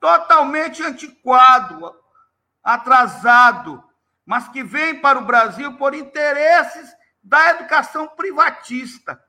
[0.00, 1.94] Totalmente antiquado,
[2.64, 3.84] atrasado,
[4.26, 6.90] mas que vem para o Brasil por interesses
[7.22, 9.22] da educação privatista,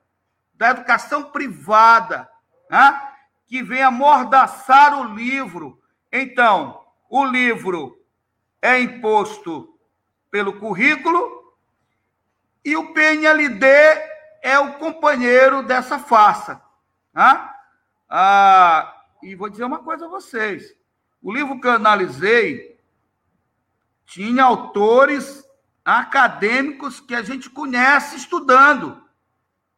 [0.54, 2.28] da educação privada,
[2.70, 3.10] né?
[3.46, 5.80] que vem amordaçar o livro.
[6.12, 8.02] Então, o livro
[8.62, 9.71] é imposto
[10.32, 11.54] pelo currículo
[12.64, 13.66] e o PNLD
[14.42, 16.62] é o companheiro dessa farsa.
[17.14, 17.50] Né?
[18.10, 20.76] Ah, e vou dizer uma coisa a vocês.
[21.22, 22.80] O livro que eu analisei
[24.06, 25.48] tinha autores
[25.86, 29.04] acadêmicos que a gente conhece estudando,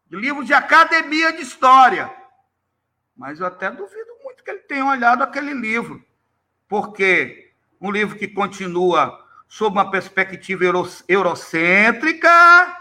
[0.10, 2.14] livros de academia de história.
[3.16, 6.04] Mas eu até duvido muito que ele tenha olhado aquele livro
[6.74, 9.23] porque um livro que continua
[9.54, 10.64] sob uma perspectiva
[11.08, 12.76] eurocêntrica,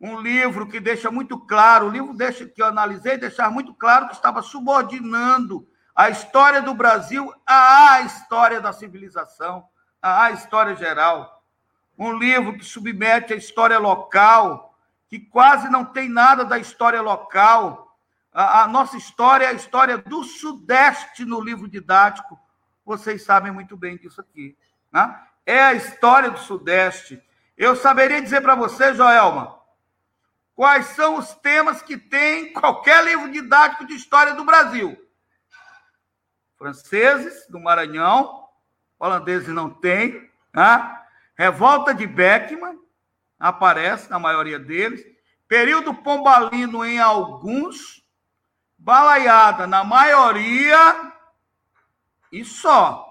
[0.00, 4.08] um livro que deixa muito claro, o livro deixa, que eu analisei, deixar muito claro
[4.08, 9.68] que estava subordinando a história do Brasil à história da civilização,
[10.00, 11.44] à história geral.
[11.98, 14.74] Um livro que submete a história local,
[15.06, 17.94] que quase não tem nada da história local.
[18.32, 22.40] A, a nossa história é a história do Sudeste no livro didático,
[22.86, 24.56] vocês sabem muito bem disso aqui.
[24.90, 25.28] Né?
[25.48, 27.18] É a história do Sudeste.
[27.56, 29.58] Eu saberia dizer para você, Joelma,
[30.54, 34.94] quais são os temas que tem qualquer livro didático de história do Brasil.
[36.58, 38.46] Franceses, do Maranhão,
[38.98, 40.30] holandeses não tem.
[40.52, 41.00] Né?
[41.34, 42.78] Revolta de Beckman,
[43.40, 45.02] aparece na maioria deles.
[45.48, 48.04] Período pombalino em alguns.
[48.76, 51.10] Balaiada na maioria
[52.30, 53.07] e só.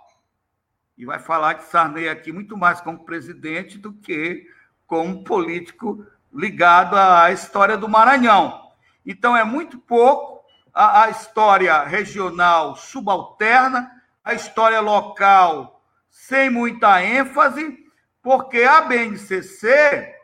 [0.97, 4.47] E vai falar de Sarney aqui muito mais como presidente do que
[4.87, 8.71] como político ligado à história do Maranhão.
[9.05, 10.43] Então, é muito pouco
[10.73, 13.91] a, a história regional subalterna,
[14.23, 17.77] a história local sem muita ênfase,
[18.23, 20.15] porque a BNCC,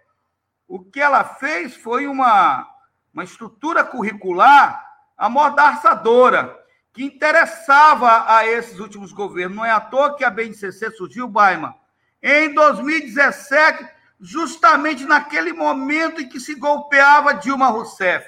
[0.67, 2.67] o que ela fez foi uma,
[3.13, 4.83] uma estrutura curricular
[5.15, 6.62] amordaçadora
[6.93, 9.57] que interessava a esses últimos governos.
[9.57, 11.75] Não é à toa que a BNCC surgiu, Baima,
[12.21, 13.85] em 2017,
[14.21, 18.25] justamente naquele momento em que se golpeava Dilma Rousseff.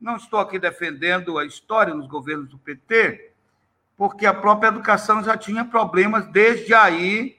[0.00, 3.32] Não estou aqui defendendo a história nos governos do PT,
[3.96, 7.36] porque a própria educação já tinha problemas desde aí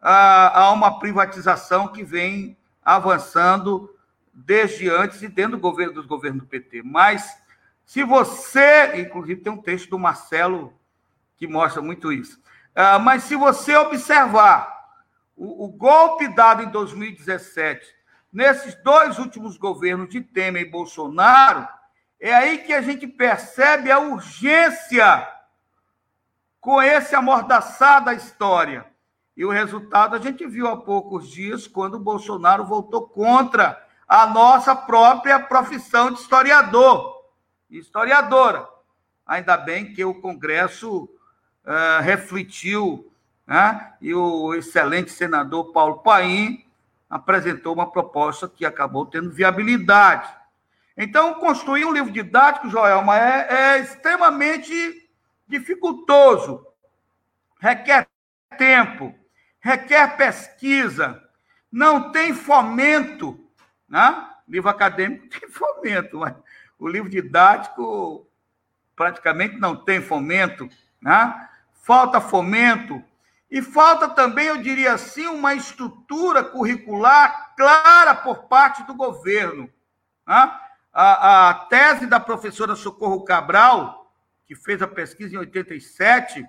[0.00, 3.90] a, uma privatização que vem avançando
[4.34, 6.82] desde antes e dentro do governo dos governos do PT.
[6.82, 7.42] Mas
[7.84, 10.72] se você, inclusive tem um texto do Marcelo
[11.36, 12.40] que mostra muito isso,
[12.76, 14.72] uh, mas se você observar
[15.36, 17.86] o, o, golpe dado em 2017,
[18.32, 21.68] nesses dois últimos governos de Temer e Bolsonaro,
[22.18, 25.28] é aí que a gente percebe a urgência
[26.60, 28.86] com esse amordaçar da história.
[29.36, 34.26] E o resultado a gente viu há poucos dias, quando o Bolsonaro voltou contra a
[34.26, 37.13] nossa própria profissão de historiador
[37.78, 38.68] historiadora.
[39.26, 41.04] Ainda bem que o Congresso
[41.64, 43.10] uh, refletiu,
[43.46, 43.94] né?
[44.00, 46.64] e o excelente senador Paulo Paim
[47.08, 50.28] apresentou uma proposta que acabou tendo viabilidade.
[50.96, 55.08] Então, construir um livro didático, Joelma, é, é extremamente
[55.46, 56.66] dificultoso,
[57.60, 58.06] requer
[58.56, 59.14] tempo,
[59.60, 61.22] requer pesquisa.
[61.70, 63.40] não tem fomento.
[63.88, 64.28] Né?
[64.48, 66.34] Livro acadêmico tem fomento, mas
[66.84, 68.28] o livro didático
[68.94, 70.68] praticamente não tem fomento.
[71.00, 71.48] Né?
[71.82, 73.02] Falta fomento.
[73.50, 79.70] E falta também, eu diria assim, uma estrutura curricular clara por parte do governo.
[80.26, 80.52] Né?
[80.92, 84.12] A, a tese da professora Socorro Cabral,
[84.46, 86.46] que fez a pesquisa em 87,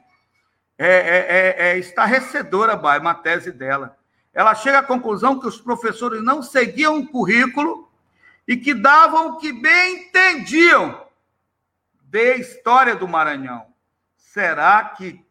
[0.78, 3.98] é, é, é, é estarrecedora, Bai, uma tese dela.
[4.34, 7.90] Ela chega à conclusão que os professores não seguiam o currículo
[8.48, 11.06] e que davam o que bem entendiam
[12.04, 13.66] de história do Maranhão.
[14.16, 15.24] Será que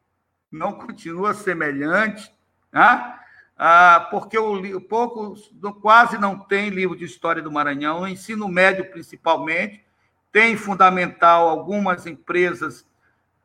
[0.51, 2.33] não continua semelhante?
[2.73, 3.19] Né?
[3.57, 5.37] Ah, porque o, pouco,
[5.81, 9.85] quase não tem livro de história do Maranhão, no ensino médio principalmente,
[10.33, 12.85] tem fundamental algumas empresas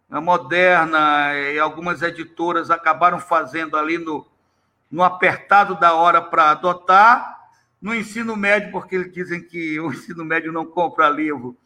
[0.10, 4.26] a Moderna e algumas editoras acabaram fazendo ali no,
[4.90, 7.39] no apertado da hora para adotar.
[7.82, 11.58] No ensino médio, porque eles dizem que o ensino médio não compra livro,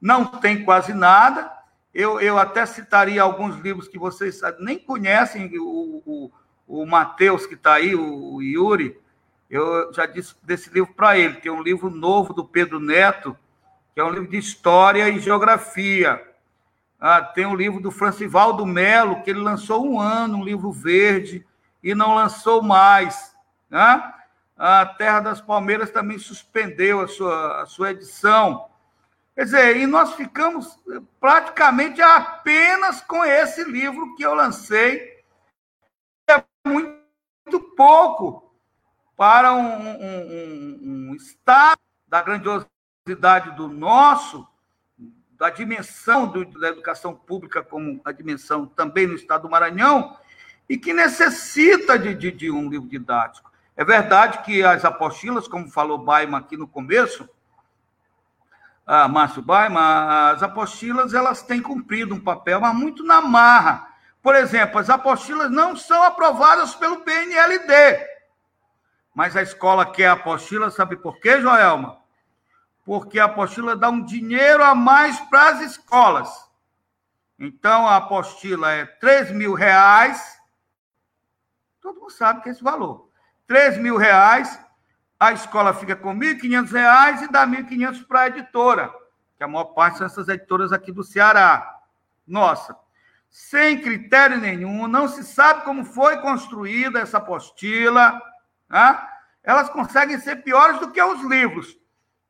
[0.00, 1.50] não tem quase nada.
[1.92, 6.30] Eu, eu até citaria alguns livros que vocês nem conhecem, o, o,
[6.66, 8.98] o Matheus, que está aí, o, o Yuri,
[9.48, 11.34] eu já disse desse livro para ele.
[11.34, 13.36] Tem um livro novo do Pedro Neto,
[13.94, 16.20] que é um livro de história e geografia.
[16.98, 21.46] Ah, tem um livro do Francivaldo Melo, que ele lançou um ano, um livro verde,
[21.82, 23.34] e não lançou mais.
[23.70, 24.13] Né?
[24.56, 28.68] A Terra das Palmeiras também suspendeu a sua, a sua edição.
[29.34, 30.78] Quer dizer, e nós ficamos
[31.18, 35.22] praticamente apenas com esse livro que eu lancei.
[36.28, 37.00] É muito,
[37.44, 38.54] muito pouco
[39.16, 44.46] para um, um, um, um estado da grandiosidade do nosso
[45.36, 50.16] da dimensão do, da educação pública como a dimensão também no estado do Maranhão,
[50.68, 53.52] e que necessita de, de, de um livro didático.
[53.76, 57.28] É verdade que as apostilas, como falou Baima aqui no começo,
[58.86, 63.88] a Márcio Baima, as apostilas elas têm cumprido um papel, mas muito na marra.
[64.22, 68.06] Por exemplo, as apostilas não são aprovadas pelo PNLD.
[69.14, 72.04] Mas a escola quer a apostila, sabe por quê, Joelma?
[72.84, 76.28] porque a apostila dá um dinheiro a mais para as escolas.
[77.38, 80.38] Então, a apostila é 3 mil reais.
[81.80, 83.10] Todo mundo sabe que é esse valor.
[83.46, 84.58] 3 mil reais,
[85.18, 88.92] a escola fica com 1.500 reais e dá 1.500 para a editora,
[89.36, 91.78] que a maior parte são essas editoras aqui do Ceará.
[92.26, 92.76] Nossa,
[93.28, 98.20] sem critério nenhum, não se sabe como foi construída essa apostila.
[98.68, 99.08] Né?
[99.42, 101.76] Elas conseguem ser piores do que os livros.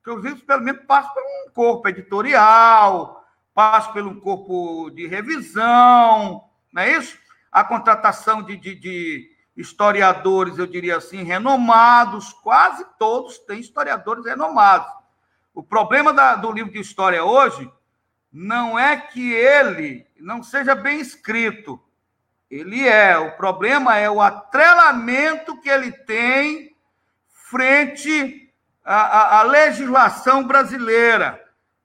[0.03, 5.07] Porque os livros, pelo menos, passam por um corpo editorial, passam por um corpo de
[5.07, 7.19] revisão, não é isso?
[7.51, 14.93] A contratação de, de, de historiadores, eu diria assim, renomados, quase todos têm historiadores renomados.
[15.55, 17.71] O problema da, do livro de história hoje
[18.33, 21.81] não é que ele não seja bem escrito.
[22.51, 23.17] Ele é.
[23.17, 26.77] O problema é o atrelamento que ele tem
[27.49, 28.53] frente
[28.85, 31.41] a, a, a legislação brasileira,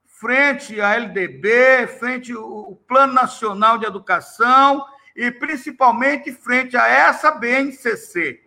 [0.05, 4.83] frente à LDB, frente ao Plano Nacional de Educação
[5.19, 8.41] e principalmente frente a essa BNCC.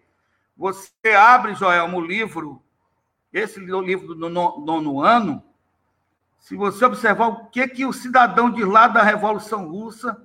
[0.57, 2.63] Você abre, Joelmo, o livro,
[3.31, 5.45] esse livro do nono ano,
[6.39, 10.17] se você observar o que, que o cidadão de lá da Revolução Russa,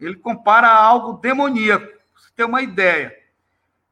[0.00, 3.16] ele compara a algo demoníaco, você tem uma ideia.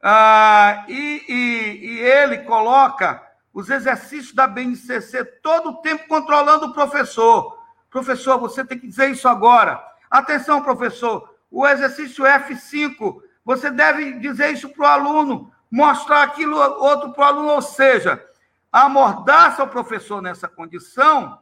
[0.02, 3.24] Ah, e, e, e ele coloca
[3.54, 7.56] os exercícios da BNCC todo o tempo controlando o professor.
[7.88, 9.80] Professor, você tem que dizer isso agora.
[10.10, 17.12] Atenção, professor, o exercício F5, você deve dizer isso para o aluno, mostrar aquilo outro
[17.12, 18.24] para o aluno, ou seja,
[18.72, 21.38] amordaça o professor nessa condição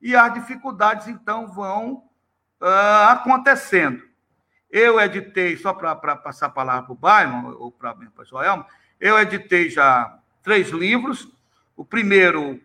[0.00, 2.04] e as dificuldades, então, vão
[2.60, 4.02] uh, acontecendo.
[4.68, 8.66] Eu editei, só para passar a palavra para o Bairro, ou para o Joelma,
[8.98, 11.28] eu editei já três livros,
[11.76, 12.60] o primeiro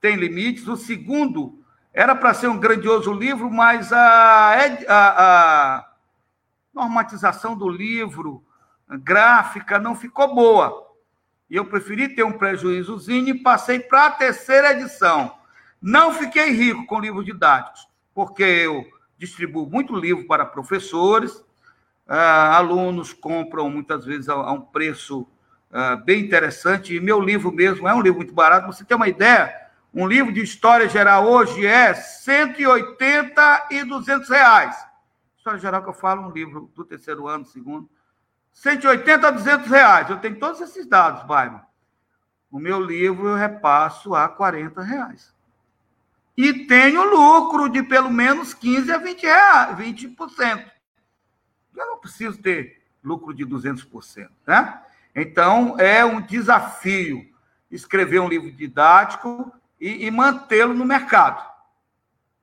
[0.00, 1.62] tem limites, o segundo
[1.92, 4.54] era para ser um grandioso livro, mas a,
[4.88, 5.89] a, a
[6.72, 8.44] normatização do livro,
[8.88, 10.88] gráfica, não ficou boa.
[11.48, 15.34] E eu preferi ter um prejuízozinho e passei para a terceira edição.
[15.80, 18.86] Não fiquei rico com livros didáticos, porque eu
[19.18, 21.44] distribuo muito livro para professores,
[22.12, 25.20] ah, alunos compram muitas vezes a, um preço
[25.70, 26.94] uh, bem interessante.
[26.94, 28.66] E meu livro mesmo é um livro muito barato.
[28.66, 29.54] Você tem uma ideia?
[29.94, 34.76] Um livro de história geral hoje é 180 e 200 reais.
[35.40, 37.88] História geral que eu falo, um livro do terceiro ano, segundo.
[38.52, 40.10] 180 a 200 reais.
[40.10, 41.66] Eu tenho todos esses dados, Baima.
[42.50, 45.34] o meu livro eu repasso a 40 reais.
[46.36, 50.70] E tenho lucro de pelo menos 15 a 20 reais, 20%.
[51.74, 54.82] Eu não preciso ter lucro de 200%, né?
[55.16, 57.26] Então, é um desafio
[57.70, 61.42] escrever um livro didático e, e mantê-lo no mercado.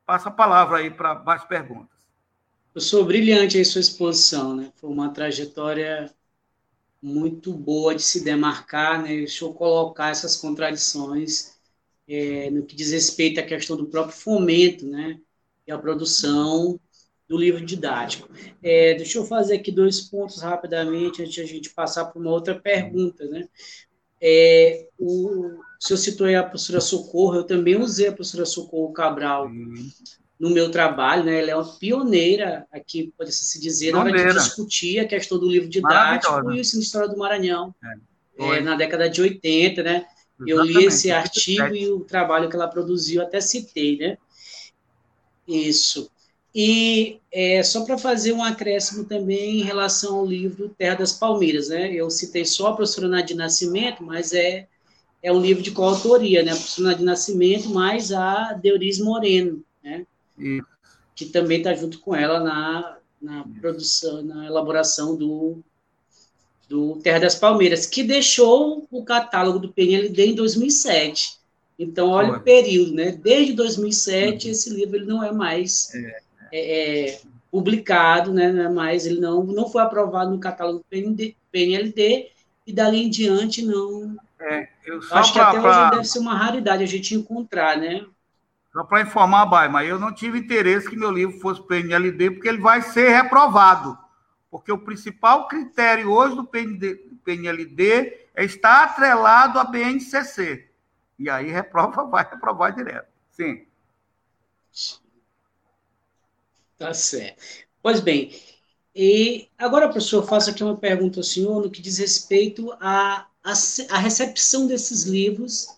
[0.04, 1.97] Passa a palavra aí para mais perguntas.
[2.78, 4.70] Professor, brilhante aí sua exposição, né?
[4.76, 6.08] Foi uma trajetória
[7.02, 9.08] muito boa de se demarcar, né?
[9.08, 11.58] Deixa eu colocar essas contradições
[12.06, 15.18] é, no que diz respeito à questão do próprio fomento, né?
[15.66, 16.78] E a produção
[17.28, 18.30] do livro didático.
[18.62, 22.30] É, deixa eu fazer aqui dois pontos rapidamente antes de a gente passar para uma
[22.30, 23.48] outra pergunta, né?
[24.20, 29.48] É, o, o senhor citou a professora Socorro, eu também usei a professora Socorro Cabral
[30.38, 31.40] no meu trabalho, né?
[31.40, 35.48] Ela é uma pioneira aqui, pode se dizer, na hora de discutir a questão do
[35.48, 37.74] livro didático e o ensino história do Maranhão,
[38.38, 40.06] é, é, na década de 80, né?
[40.40, 40.50] Exatamente.
[40.50, 44.16] Eu li esse artigo e o trabalho que ela produziu, até citei, né?
[45.46, 46.08] Isso.
[46.54, 51.68] E é, só para fazer um acréscimo também em relação ao livro Terra das Palmeiras,
[51.68, 51.92] né?
[51.92, 54.66] Eu citei só a professora Nadir Nascimento, mas é,
[55.22, 56.52] é um livro de coautoria, né?
[56.52, 60.06] A professora Nadir Nascimento mais a Deuris Moreno, né?
[61.14, 65.58] Que também está junto com ela na, na produção, na elaboração do,
[66.68, 71.38] do Terra das Palmeiras, que deixou o catálogo do PNLD em 2007.
[71.78, 73.12] Então, olha o período, né?
[73.12, 74.52] Desde 2007, uhum.
[74.52, 75.94] esse livro ele não é mais...
[75.94, 77.20] É é, é,
[77.50, 82.30] publicado, né, né, mas ele não, não foi aprovado no catálogo do PND, PNLD
[82.66, 84.16] e dali em diante não.
[84.40, 84.68] É,
[85.12, 85.70] acho que até pra...
[85.70, 88.04] hoje deve ser uma raridade a gente encontrar, né?
[88.72, 92.48] Só para informar, Bai, mas eu não tive interesse que meu livro fosse PNLD, porque
[92.48, 93.98] ele vai ser reprovado.
[94.50, 100.68] Porque o principal critério hoje do PNLD é estar atrelado à BNCC.
[101.18, 103.08] E aí reprova, vai reprovar direto.
[103.32, 103.66] Sim.
[106.78, 107.42] Tá certo.
[107.82, 108.32] Pois bem,
[108.94, 113.52] e agora, professor, faço aqui uma pergunta ao senhor no que diz respeito à, à,
[113.90, 115.77] à recepção desses livros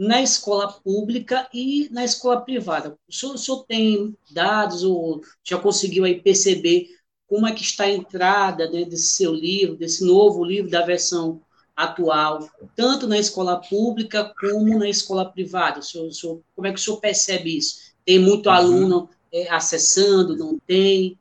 [0.00, 2.96] na escola pública e na escola privada.
[3.06, 6.88] O senhor, o senhor, tem dados ou já conseguiu aí perceber
[7.28, 11.42] como é que está a entrada né, desse seu livro, desse novo livro da versão
[11.76, 15.80] atual, tanto na escola pública como na escola privada?
[15.80, 17.92] O senhor, o senhor, como é que o senhor percebe isso?
[18.02, 18.54] Tem muito uhum.
[18.54, 21.18] aluno é, acessando, não tem?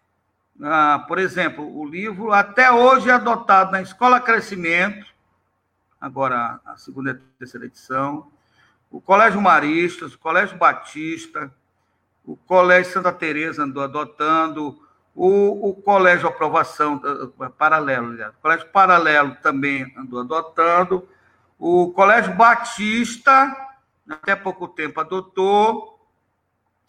[0.62, 5.06] Ah, por exemplo, o livro até hoje é adotado na Escola Crescimento,
[6.00, 8.30] agora a segunda e terceira edição,
[8.90, 11.52] o Colégio Maristas, o Colégio Batista,
[12.24, 14.81] o Colégio Santa Teresa andou adotando,
[15.14, 17.00] o, o Colégio Aprovação
[17.58, 21.08] Paralelo, o Colégio Paralelo também andou adotando,
[21.58, 23.54] o Colégio Batista,
[24.08, 26.00] até pouco tempo, adotou,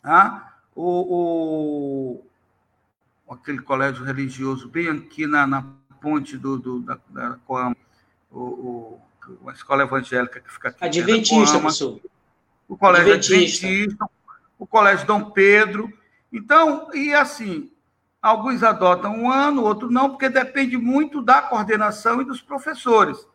[0.01, 0.53] tá?
[0.75, 2.23] o,
[3.27, 5.65] o, aquele colégio religioso bem aqui na, na
[6.01, 7.37] ponte do, do da, da
[8.31, 9.01] o, o,
[9.47, 10.83] a escola evangélica que fica aqui.
[10.83, 11.99] Adventista, professor.
[12.67, 13.67] O colégio Adventista.
[13.67, 14.05] Adventista,
[14.57, 15.91] o colégio Dom Pedro.
[16.31, 17.71] Então, e assim,
[18.23, 23.27] alguns adotam um ano, outros não, porque depende muito da coordenação e dos professores.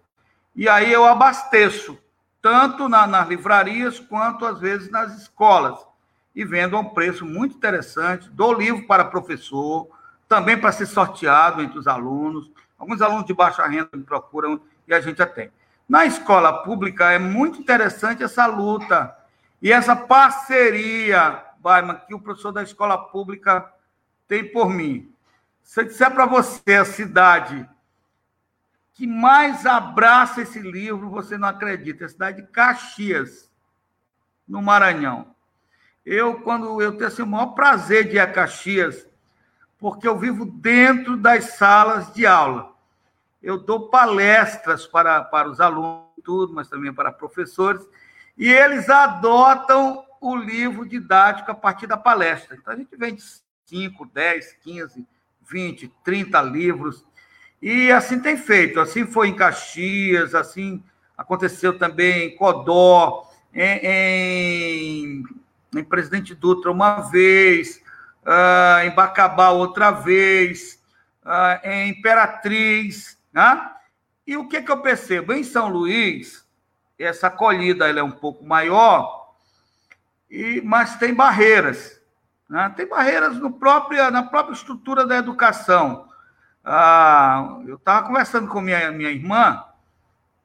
[0.56, 1.98] E aí eu abasteço,
[2.40, 5.78] tanto na, nas livrarias quanto às vezes nas escolas,
[6.34, 9.88] e vendo a um preço muito interessante, dou livro para professor,
[10.26, 12.50] também para ser sorteado entre os alunos.
[12.78, 15.50] Alguns alunos de baixa renda me procuram e a gente tem.
[15.88, 19.14] Na escola pública é muito interessante essa luta
[19.60, 23.70] e essa parceria, Baiman, que o professor da escola pública
[24.28, 25.12] tem por mim.
[25.62, 27.68] Se eu disser para você a cidade
[28.92, 33.50] que mais abraça esse livro, você não acredita, é a cidade de Caxias,
[34.46, 35.34] no Maranhão.
[36.04, 39.06] Eu, quando eu tenho assim, o maior prazer de ir a Caxias,
[39.78, 42.72] porque eu vivo dentro das salas de aula.
[43.42, 47.86] Eu dou palestras para, para os alunos, tudo, mas também para professores,
[48.36, 52.56] e eles adotam o livro didático a partir da palestra.
[52.56, 53.22] Então, a gente vende
[53.68, 55.06] 5, 10, 15,
[55.50, 57.04] 20, 30 livros,
[57.60, 58.80] e assim tem feito.
[58.80, 60.82] Assim foi em Caxias, assim
[61.16, 65.24] aconteceu também em Codó, em, em,
[65.76, 67.82] em Presidente Dutra uma vez,
[68.24, 70.80] uh, em Bacabal outra vez,
[71.24, 73.18] uh, em Imperatriz.
[73.32, 73.70] Né?
[74.26, 75.32] E o que, que eu percebo?
[75.32, 76.46] Em São Luís,
[76.98, 79.34] essa acolhida ela é um pouco maior,
[80.30, 81.97] e, mas tem barreiras.
[82.48, 82.72] Né?
[82.76, 86.08] Tem barreiras no próprio, na própria estrutura da educação.
[86.64, 89.64] Ah, eu estava conversando com minha, minha irmã,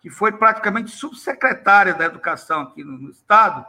[0.01, 3.65] que foi praticamente subsecretária da educação aqui no, no Estado,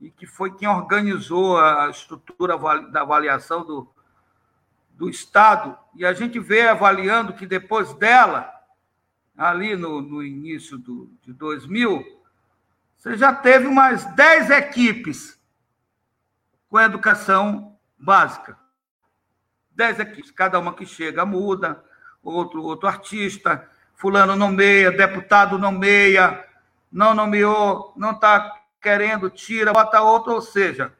[0.00, 2.56] e que foi quem organizou a estrutura
[2.90, 3.92] da avaliação do,
[4.90, 8.50] do Estado, e a gente vê avaliando que depois dela,
[9.36, 12.20] ali no, no início do, de 2000,
[12.96, 15.39] você já teve umas 10 equipes
[16.70, 18.56] com educação básica.
[19.72, 21.82] 10 equipes, cada uma que chega muda,
[22.22, 26.46] outro, outro artista, fulano nomeia, deputado nomeia,
[26.90, 30.94] não nomeou, não está querendo, tira, bota outro, ou seja,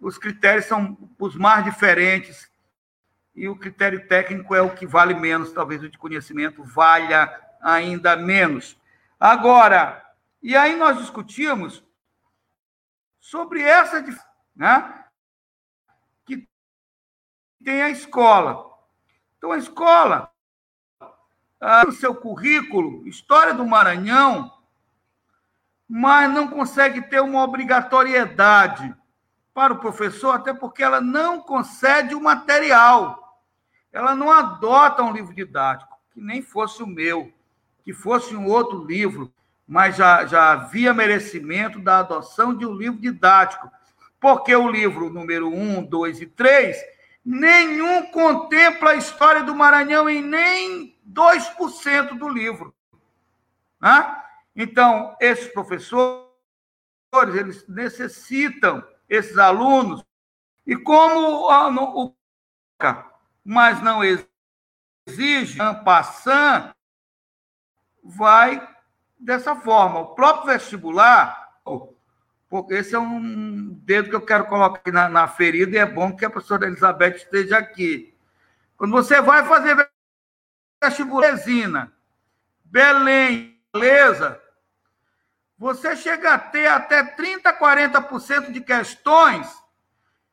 [0.00, 2.50] os critérios são os mais diferentes
[3.34, 8.16] e o critério técnico é o que vale menos, talvez o de conhecimento valha ainda
[8.16, 8.76] menos.
[9.18, 10.02] Agora,
[10.42, 11.82] e aí nós discutimos
[13.18, 14.04] sobre essa,
[14.54, 15.04] né,
[16.24, 16.48] que
[17.64, 18.70] tem a escola.
[19.36, 20.30] Então, a escola,
[21.60, 24.52] ah, seu currículo, História do Maranhão,
[25.88, 28.94] mas não consegue ter uma obrigatoriedade
[29.52, 33.40] para o professor, até porque ela não concede o material.
[33.92, 37.32] Ela não adota um livro didático, que nem fosse o meu,
[37.84, 39.32] que fosse um outro livro,
[39.66, 43.70] mas já, já havia merecimento da adoção de um livro didático.
[44.24, 46.82] Porque o livro número 1, 2 e 3,
[47.22, 52.74] nenhum contempla a história do Maranhão em nem 2% do livro.
[53.78, 54.22] Né?
[54.56, 56.24] Então, esses professores,
[57.34, 60.02] eles necessitam, esses alunos,
[60.66, 62.14] e como o
[63.44, 66.74] mas não exige, passando,
[68.02, 68.74] vai
[69.18, 70.00] dessa forma.
[70.00, 71.60] O próprio vestibular,
[72.48, 75.86] porque esse é um dedo que eu quero colocar aqui na, na ferida, e é
[75.86, 78.14] bom que a professora Elizabeth esteja aqui.
[78.76, 79.88] Quando você vai fazer
[80.82, 81.36] vestibular,
[82.64, 84.40] Belém, beleza,
[85.56, 89.48] você chega a ter até 30%, 40% de questões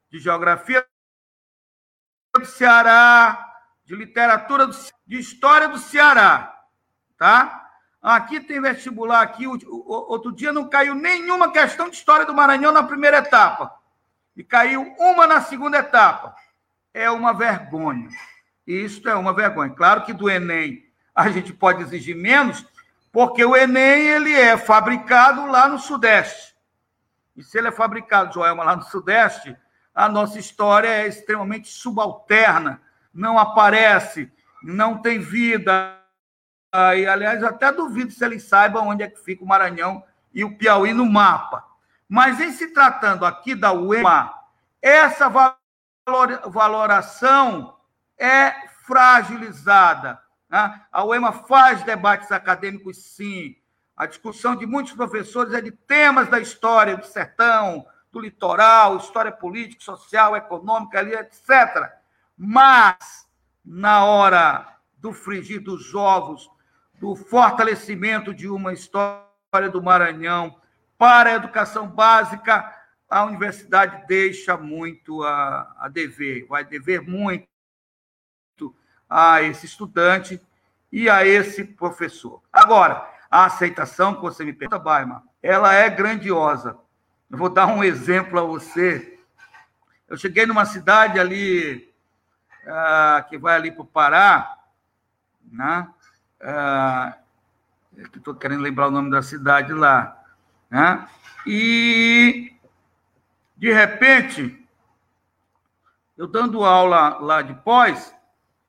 [0.09, 0.85] de geografia
[2.35, 3.51] do Ceará,
[3.85, 6.65] de literatura, do, de história do Ceará,
[7.17, 7.60] tá?
[8.01, 12.81] Aqui tem vestibular aqui, outro dia não caiu nenhuma questão de história do Maranhão na
[12.81, 13.75] primeira etapa.
[14.35, 16.35] E caiu uma na segunda etapa.
[16.93, 18.09] É uma vergonha.
[18.65, 19.69] Isso é uma vergonha.
[19.69, 20.83] Claro que do Enem
[21.13, 22.65] a gente pode exigir menos,
[23.11, 26.55] porque o Enem ele é fabricado lá no Sudeste.
[27.35, 29.55] E se ele é fabricado, Joelma, lá no Sudeste,
[29.93, 32.81] a nossa história é extremamente subalterna,
[33.13, 34.31] não aparece,
[34.63, 36.00] não tem vida.
[36.73, 40.03] E, aliás, até duvido se eles saibam onde é que fica o Maranhão
[40.33, 41.65] e o Piauí no mapa.
[42.07, 44.33] Mas em se tratando aqui da UEMA,
[44.81, 45.29] essa
[46.45, 47.75] valoração
[48.17, 48.53] é
[48.85, 50.21] fragilizada.
[50.49, 50.81] Né?
[50.91, 53.55] A UEMA faz debates acadêmicos, sim.
[53.95, 59.31] A discussão de muitos professores é de temas da história do sertão, do litoral, história
[59.31, 61.91] política, social, econômica, etc.
[62.37, 63.27] Mas,
[63.63, 64.67] na hora
[64.97, 66.49] do frigir dos ovos,
[67.01, 70.55] do fortalecimento de uma história do Maranhão
[70.99, 72.71] para a educação básica,
[73.09, 77.47] a universidade deixa muito a, a dever, vai dever muito
[79.09, 80.39] a esse estudante
[80.91, 82.39] e a esse professor.
[82.53, 86.77] Agora, a aceitação que você me pergunta, Baima, ela é grandiosa.
[87.31, 89.17] Eu vou dar um exemplo a você.
[90.07, 91.91] Eu cheguei numa cidade ali,
[92.63, 94.55] uh, que vai ali para o Pará,
[95.51, 95.87] né?
[96.41, 97.13] Uh,
[98.17, 100.17] estou querendo lembrar o nome da cidade lá.
[100.69, 101.07] Né?
[101.45, 102.53] E,
[103.57, 104.57] de repente,
[106.17, 108.13] eu dando aula lá de pós,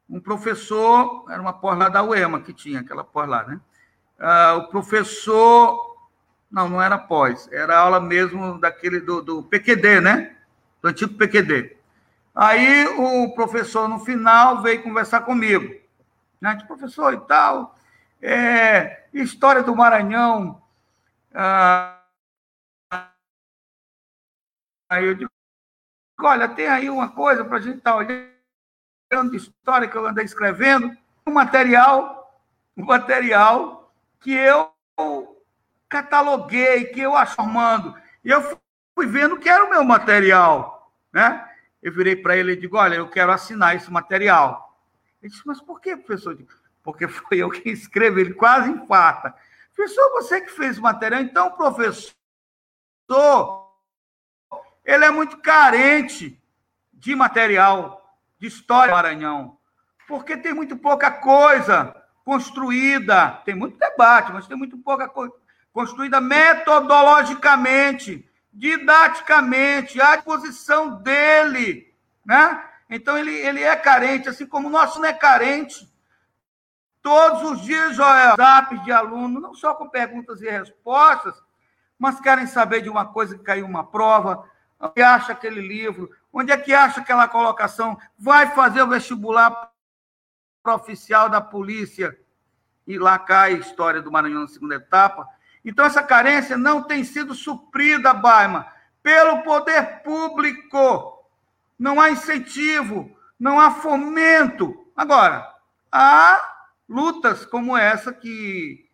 [0.09, 3.61] um professor, era uma pós lá da UEMA que tinha, aquela pós lá, né?
[4.19, 5.97] Ah, o professor,
[6.51, 10.37] não, não era pós, era aula mesmo daquele do, do PQD, né?
[10.81, 11.77] Do antigo PQD.
[12.35, 15.82] Aí o professor, no final, veio conversar comigo.
[16.43, 16.57] Né?
[16.67, 17.79] Professor e tal,
[18.21, 20.61] é, história do Maranhão.
[21.33, 22.01] Ah,
[24.91, 25.31] aí eu digo,
[26.21, 30.25] olha, tem aí uma coisa para a gente estar tá olhando história que eu andei
[30.25, 30.91] escrevendo,
[31.25, 32.43] um material,
[32.77, 34.73] um material que eu
[35.89, 37.97] cataloguei, que eu acho formando.
[38.25, 38.59] E eu
[38.97, 41.49] fui vendo que era o meu material, né?
[41.81, 44.72] Eu virei para ele e digo, olha, eu quero assinar esse material.
[45.23, 46.37] Ele disse, mas por que, professor?
[46.83, 49.35] Porque foi eu que escrevi, ele quase infarta.
[49.75, 52.13] Professor, você que fez o material, então, professor,
[54.85, 56.43] ele é muito carente
[56.93, 59.57] de material, de história do Maranhão,
[60.09, 65.33] porque tem muito pouca coisa construída, tem muito debate, mas tem muito pouca coisa
[65.73, 71.93] construída metodologicamente, didaticamente, à disposição dele,
[72.25, 72.72] né?
[72.95, 75.91] Então ele, ele é carente, assim como o nosso não é carente.
[77.01, 81.35] Todos os dias, Joel, zap de aluno, não só com perguntas e respostas,
[81.99, 84.47] mas querem saber de uma coisa que caiu uma prova,
[84.79, 89.73] onde acha aquele livro, onde é que acha aquela colocação, vai fazer o vestibular
[90.67, 92.17] oficial da polícia,
[92.87, 95.27] e lá cai a história do Maranhão na segunda etapa.
[95.65, 98.67] Então, essa carência não tem sido suprida, Baima,
[99.03, 101.22] pelo poder público.
[101.83, 104.87] Não há incentivo, não há fomento.
[104.97, 105.53] Agora,
[105.91, 106.41] há
[106.89, 108.89] lutas como essa que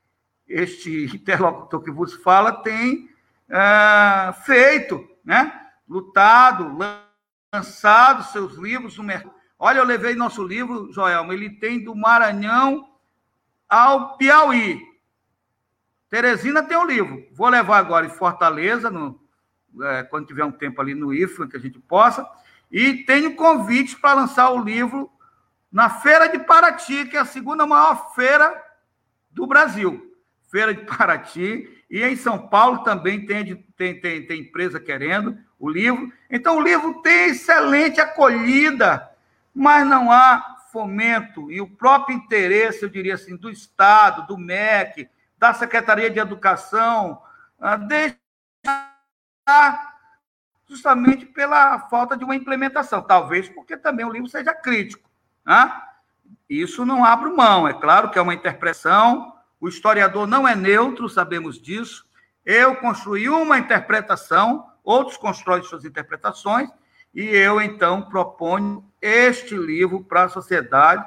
[0.49, 3.11] este interlocutor que vos fala tem
[3.47, 5.67] é, feito, né?
[5.87, 6.79] lutado,
[7.53, 9.35] lançado seus livros no mercado.
[9.59, 12.89] Olha, eu levei nosso livro, Joelma, ele tem do Maranhão
[13.69, 14.81] ao Piauí.
[16.09, 17.23] Teresina tem um livro.
[17.35, 19.21] Vou levar agora em Fortaleza, no,
[19.83, 22.27] é, quando tiver um tempo ali no IFA, que a gente possa.
[22.71, 25.11] E tenho convite para lançar o livro
[25.71, 28.63] na Feira de Paraty, que é a segunda maior feira
[29.31, 30.15] do Brasil.
[30.51, 31.85] Feira de Paraty.
[31.91, 36.13] E em São Paulo também tem, tem, tem, tem empresa querendo o livro.
[36.31, 39.09] Então, o livro tem excelente acolhida,
[39.55, 45.09] mas não há fomento e o próprio interesse, eu diria assim, do Estado, do MEC,
[45.39, 47.23] da Secretaria de Educação,
[47.59, 48.17] ah, deixa
[50.69, 55.09] justamente pela falta de uma implementação, talvez porque também o livro seja crítico.
[55.45, 55.73] Né?
[56.49, 61.09] Isso não abre mão, é claro que é uma interpretação, o historiador não é neutro,
[61.09, 62.07] sabemos disso.
[62.45, 66.71] Eu construí uma interpretação, outros constroem suas interpretações,
[67.15, 71.05] e eu então proponho este livro para a sociedade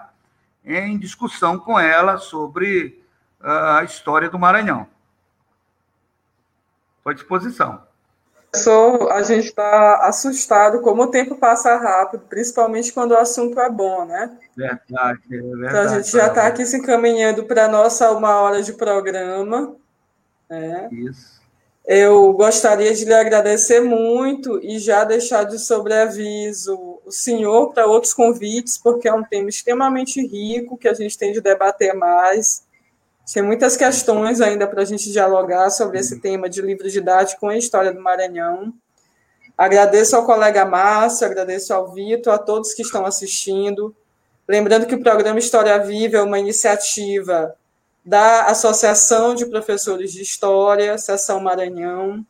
[0.65, 3.01] em discussão com ela sobre
[3.39, 4.87] a história do Maranhão.
[6.97, 7.90] Estou à disposição.
[8.53, 13.69] Sou, a gente está assustado como o tempo passa rápido, principalmente quando o assunto é
[13.69, 14.37] bom, né?
[14.57, 15.67] Verdade, é verdade.
[15.67, 19.73] Então a gente já está aqui se encaminhando para a nossa uma hora de programa.
[20.49, 20.89] Né?
[20.91, 21.39] Isso.
[21.85, 28.13] Eu gostaria de lhe agradecer muito e já deixar de sobreaviso o senhor para outros
[28.13, 32.63] convites, porque é um tema extremamente rico que a gente tem de debater mais.
[33.33, 37.47] Tem muitas questões ainda para a gente dialogar sobre esse tema de livro didático com
[37.47, 38.73] a história do Maranhão.
[39.57, 43.95] Agradeço ao colega Márcio, agradeço ao Vitor, a todos que estão assistindo.
[44.47, 47.55] Lembrando que o programa História Viva é uma iniciativa
[48.03, 52.25] da Associação de Professores de História, Seção Maranhão.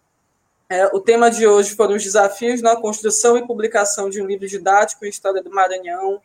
[0.70, 4.48] É, o tema de hoje foram os desafios na construção e publicação de um livro
[4.48, 6.22] didático em História do Maranhão,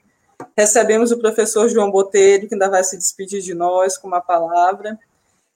[0.56, 4.98] Recebemos o professor João Botelho, que ainda vai se despedir de nós com uma palavra.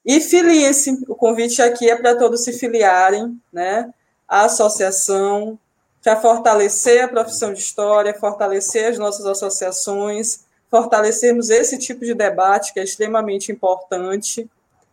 [0.05, 3.92] E filiem-se, o convite aqui é para todos se filiarem né,
[4.28, 5.59] à associação,
[6.03, 12.72] para fortalecer a profissão de história, fortalecer as nossas associações, fortalecermos esse tipo de debate
[12.72, 14.48] que é extremamente importante,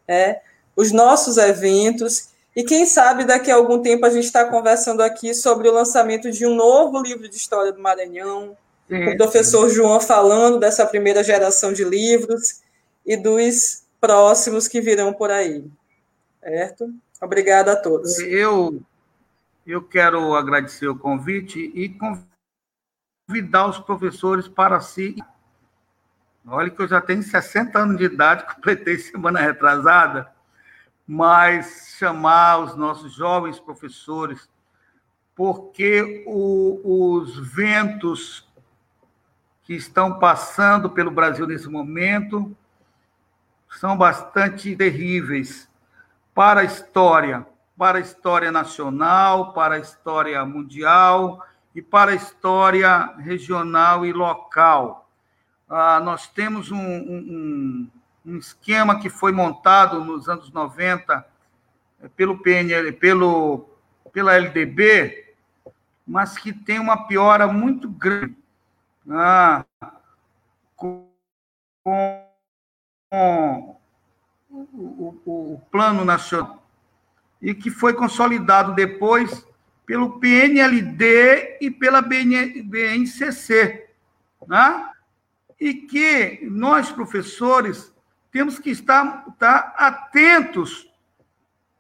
[0.07, 0.41] é,
[0.75, 5.33] os nossos eventos, e quem sabe daqui a algum tempo a gente está conversando aqui
[5.33, 8.57] sobre o lançamento de um novo livro de história do Maranhão,
[8.89, 12.61] o professor João falando dessa primeira geração de livros
[13.05, 15.65] e dos próximos que virão por aí.
[16.41, 16.93] Certo?
[17.21, 18.17] Obrigada a todos.
[18.19, 18.81] Eu,
[19.65, 21.97] eu quero agradecer o convite e
[23.27, 25.15] convidar os professores para si.
[26.45, 30.31] Olha que eu já tenho 60 anos de idade, completei semana retrasada,
[31.05, 34.47] mas chamar os nossos jovens professores,
[35.35, 38.46] porque o, os ventos
[39.67, 42.55] que estão passando pelo Brasil nesse momento
[43.69, 45.69] são bastante terríveis
[46.33, 47.45] para a história,
[47.77, 51.45] para a história nacional, para a história mundial
[51.75, 55.09] e para a história regional e local.
[55.69, 57.91] Ah, nós temos um, um,
[58.25, 61.27] um, esquema que foi montado nos anos 90
[62.03, 63.67] eh, pelo PNL, pelo,
[64.13, 65.35] pela LDB,
[66.07, 68.46] mas que tem uma piora muito grande
[70.75, 71.09] com,
[71.83, 72.27] com
[73.11, 73.77] o,
[74.49, 76.63] o, o Plano Nacional
[77.41, 79.45] e que foi consolidado depois
[79.85, 83.89] pelo PNLD e pela BNCC,
[84.47, 84.89] né?
[85.59, 87.93] e que nós, professores,
[88.31, 90.91] temos que estar, estar atentos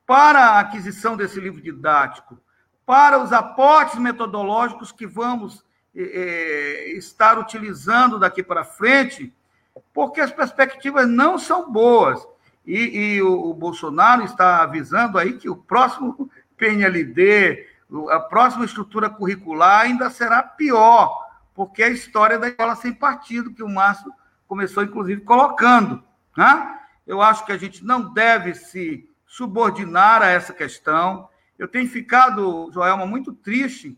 [0.05, 2.39] para a aquisição desse livro didático,
[2.85, 5.65] para os aportes metodológicos que vamos
[5.99, 9.33] é, estar utilizando daqui para frente,
[9.93, 12.25] porque as perspectivas não são boas.
[12.65, 17.65] E, e o, o, Bolsonaro está avisando aí que o próximo PNLD,
[18.09, 21.25] a próxima estrutura curricular ainda será pior,
[21.55, 24.13] porque é a história da escola sem partido, que o Márcio
[24.47, 26.03] começou, inclusive, colocando.
[26.35, 26.79] Né?
[27.05, 31.29] Eu acho que a gente não deve se subordinar a essa questão.
[31.57, 33.97] Eu tenho ficado, Joelma, muito triste,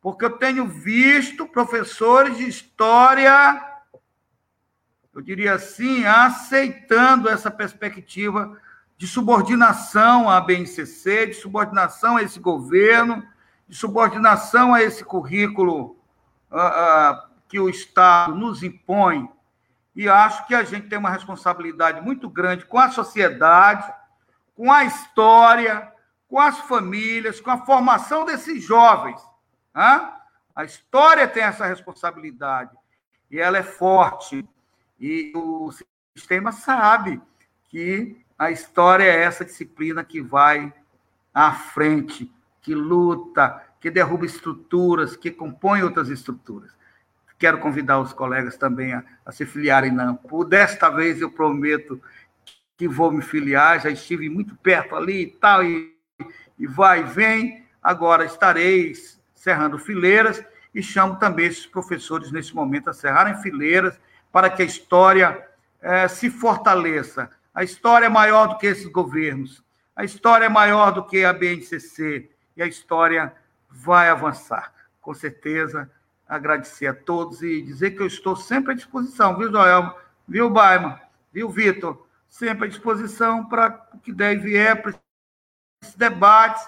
[0.00, 3.70] porque eu tenho visto professores de história
[5.14, 8.56] eu diria assim, aceitando essa perspectiva
[8.96, 13.22] de subordinação à BNCC, de subordinação a esse governo,
[13.68, 15.96] de subordinação a esse currículo
[16.50, 19.28] uh, uh, que o Estado nos impõe.
[19.96, 23.92] E acho que a gente tem uma responsabilidade muito grande com a sociedade,
[24.54, 25.92] com a história,
[26.28, 29.20] com as famílias, com a formação desses jovens.
[29.74, 30.12] Né?
[30.54, 32.76] A história tem essa responsabilidade
[33.30, 34.46] e ela é forte.
[34.98, 35.70] E o
[36.16, 37.20] sistema sabe
[37.68, 40.72] que a história é essa disciplina que vai
[41.32, 46.70] à frente, que luta, que derruba estruturas, que compõe outras estruturas.
[47.38, 50.44] Quero convidar os colegas também a, a se filiarem na AMPU.
[50.44, 51.98] Desta vez eu prometo
[52.76, 55.96] que vou me filiar, já estive muito perto ali e tal, e,
[56.58, 57.66] e vai e vem.
[57.82, 58.92] Agora estarei
[59.40, 63.98] cerrando fileiras e chamo também esses professores nesse momento a cerrarem fileiras
[64.30, 65.48] para que a história
[65.80, 67.30] é, se fortaleça.
[67.54, 69.64] A história é maior do que esses governos,
[69.96, 73.34] a história é maior do que a BNCC, e a história
[73.70, 74.74] vai avançar.
[75.00, 75.90] Com certeza,
[76.28, 79.98] agradecer a todos e dizer que eu estou sempre à disposição, viu, Joel?
[80.28, 81.00] Viu, Baima?
[81.32, 82.06] Viu, Vitor?
[82.28, 84.94] Sempre à disposição para o que der e vier, para
[85.82, 86.62] esses debates,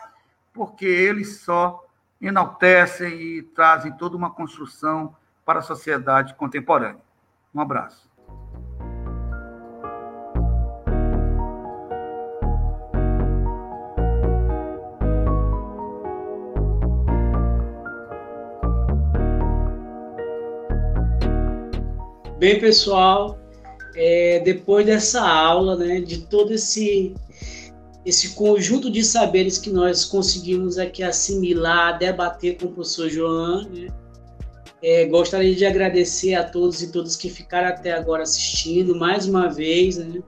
[0.54, 1.86] porque eles só
[2.22, 5.14] enaltecem e trazem toda uma construção
[5.44, 7.02] para a sociedade contemporânea.
[7.52, 8.10] Um abraço.
[22.38, 23.38] Bem, pessoal,
[23.94, 27.14] é, depois dessa aula, né, de todo esse
[28.04, 33.88] esse conjunto de saberes que nós conseguimos aqui assimilar, debater com o professor João, né,
[34.82, 38.96] é, gostaria de agradecer a todos e todas que ficaram até agora assistindo.
[38.96, 40.20] Mais uma vez, né,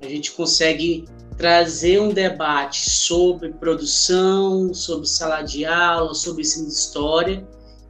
[0.00, 1.04] a gente consegue
[1.36, 7.46] trazer um debate sobre produção, sobre sala de aula, sobre ensino de história.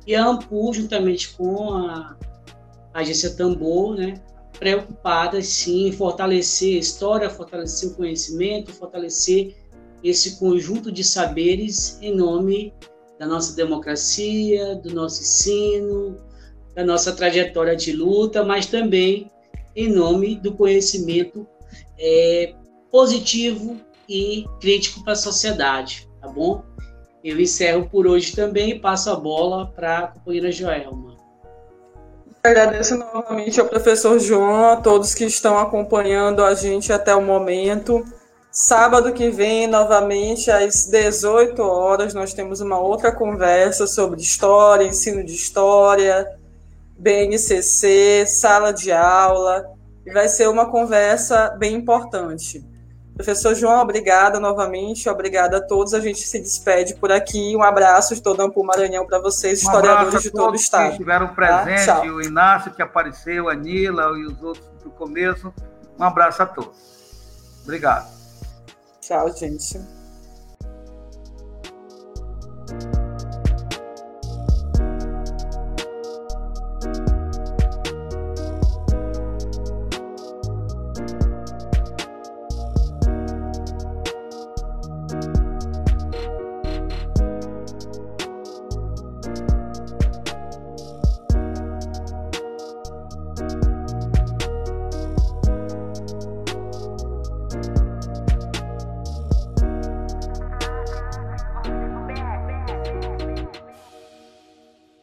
[0.06, 2.16] E a AMPU, juntamente com a
[2.94, 4.14] agência Tambor, né,
[4.58, 9.54] preocupada sim em fortalecer a história, fortalecer o conhecimento, fortalecer
[10.02, 12.72] esse conjunto de saberes em nome
[13.18, 16.16] da nossa democracia, do nosso ensino,
[16.74, 19.30] da nossa trajetória de luta, mas também
[19.74, 21.46] em nome do conhecimento
[21.98, 22.54] é,
[22.90, 23.76] positivo
[24.08, 26.64] e crítico para a sociedade, tá bom?
[27.22, 31.07] Eu encerro por hoje também e passo a bola para a companheira Joelma.
[32.48, 38.02] Agradeço novamente ao professor João, a todos que estão acompanhando a gente até o momento.
[38.50, 45.22] Sábado que vem, novamente, às 18 horas, nós temos uma outra conversa sobre história, ensino
[45.22, 46.26] de história,
[46.98, 49.66] BNCC, sala de aula,
[50.06, 52.64] e vai ser uma conversa bem importante.
[53.18, 55.92] Professor João, obrigada novamente, obrigada a todos.
[55.92, 57.56] A gente se despede por aqui.
[57.56, 60.84] Um abraço de todo o Maranhão para vocês, um historiadores de todo o estado.
[60.84, 61.34] Que estiveram tá?
[61.34, 62.00] presentes, tá?
[62.02, 65.52] o Inácio que apareceu, a Nila e os outros do começo.
[65.98, 66.78] Um abraço a todos.
[67.64, 68.08] Obrigado.
[69.00, 69.80] Tchau, gente.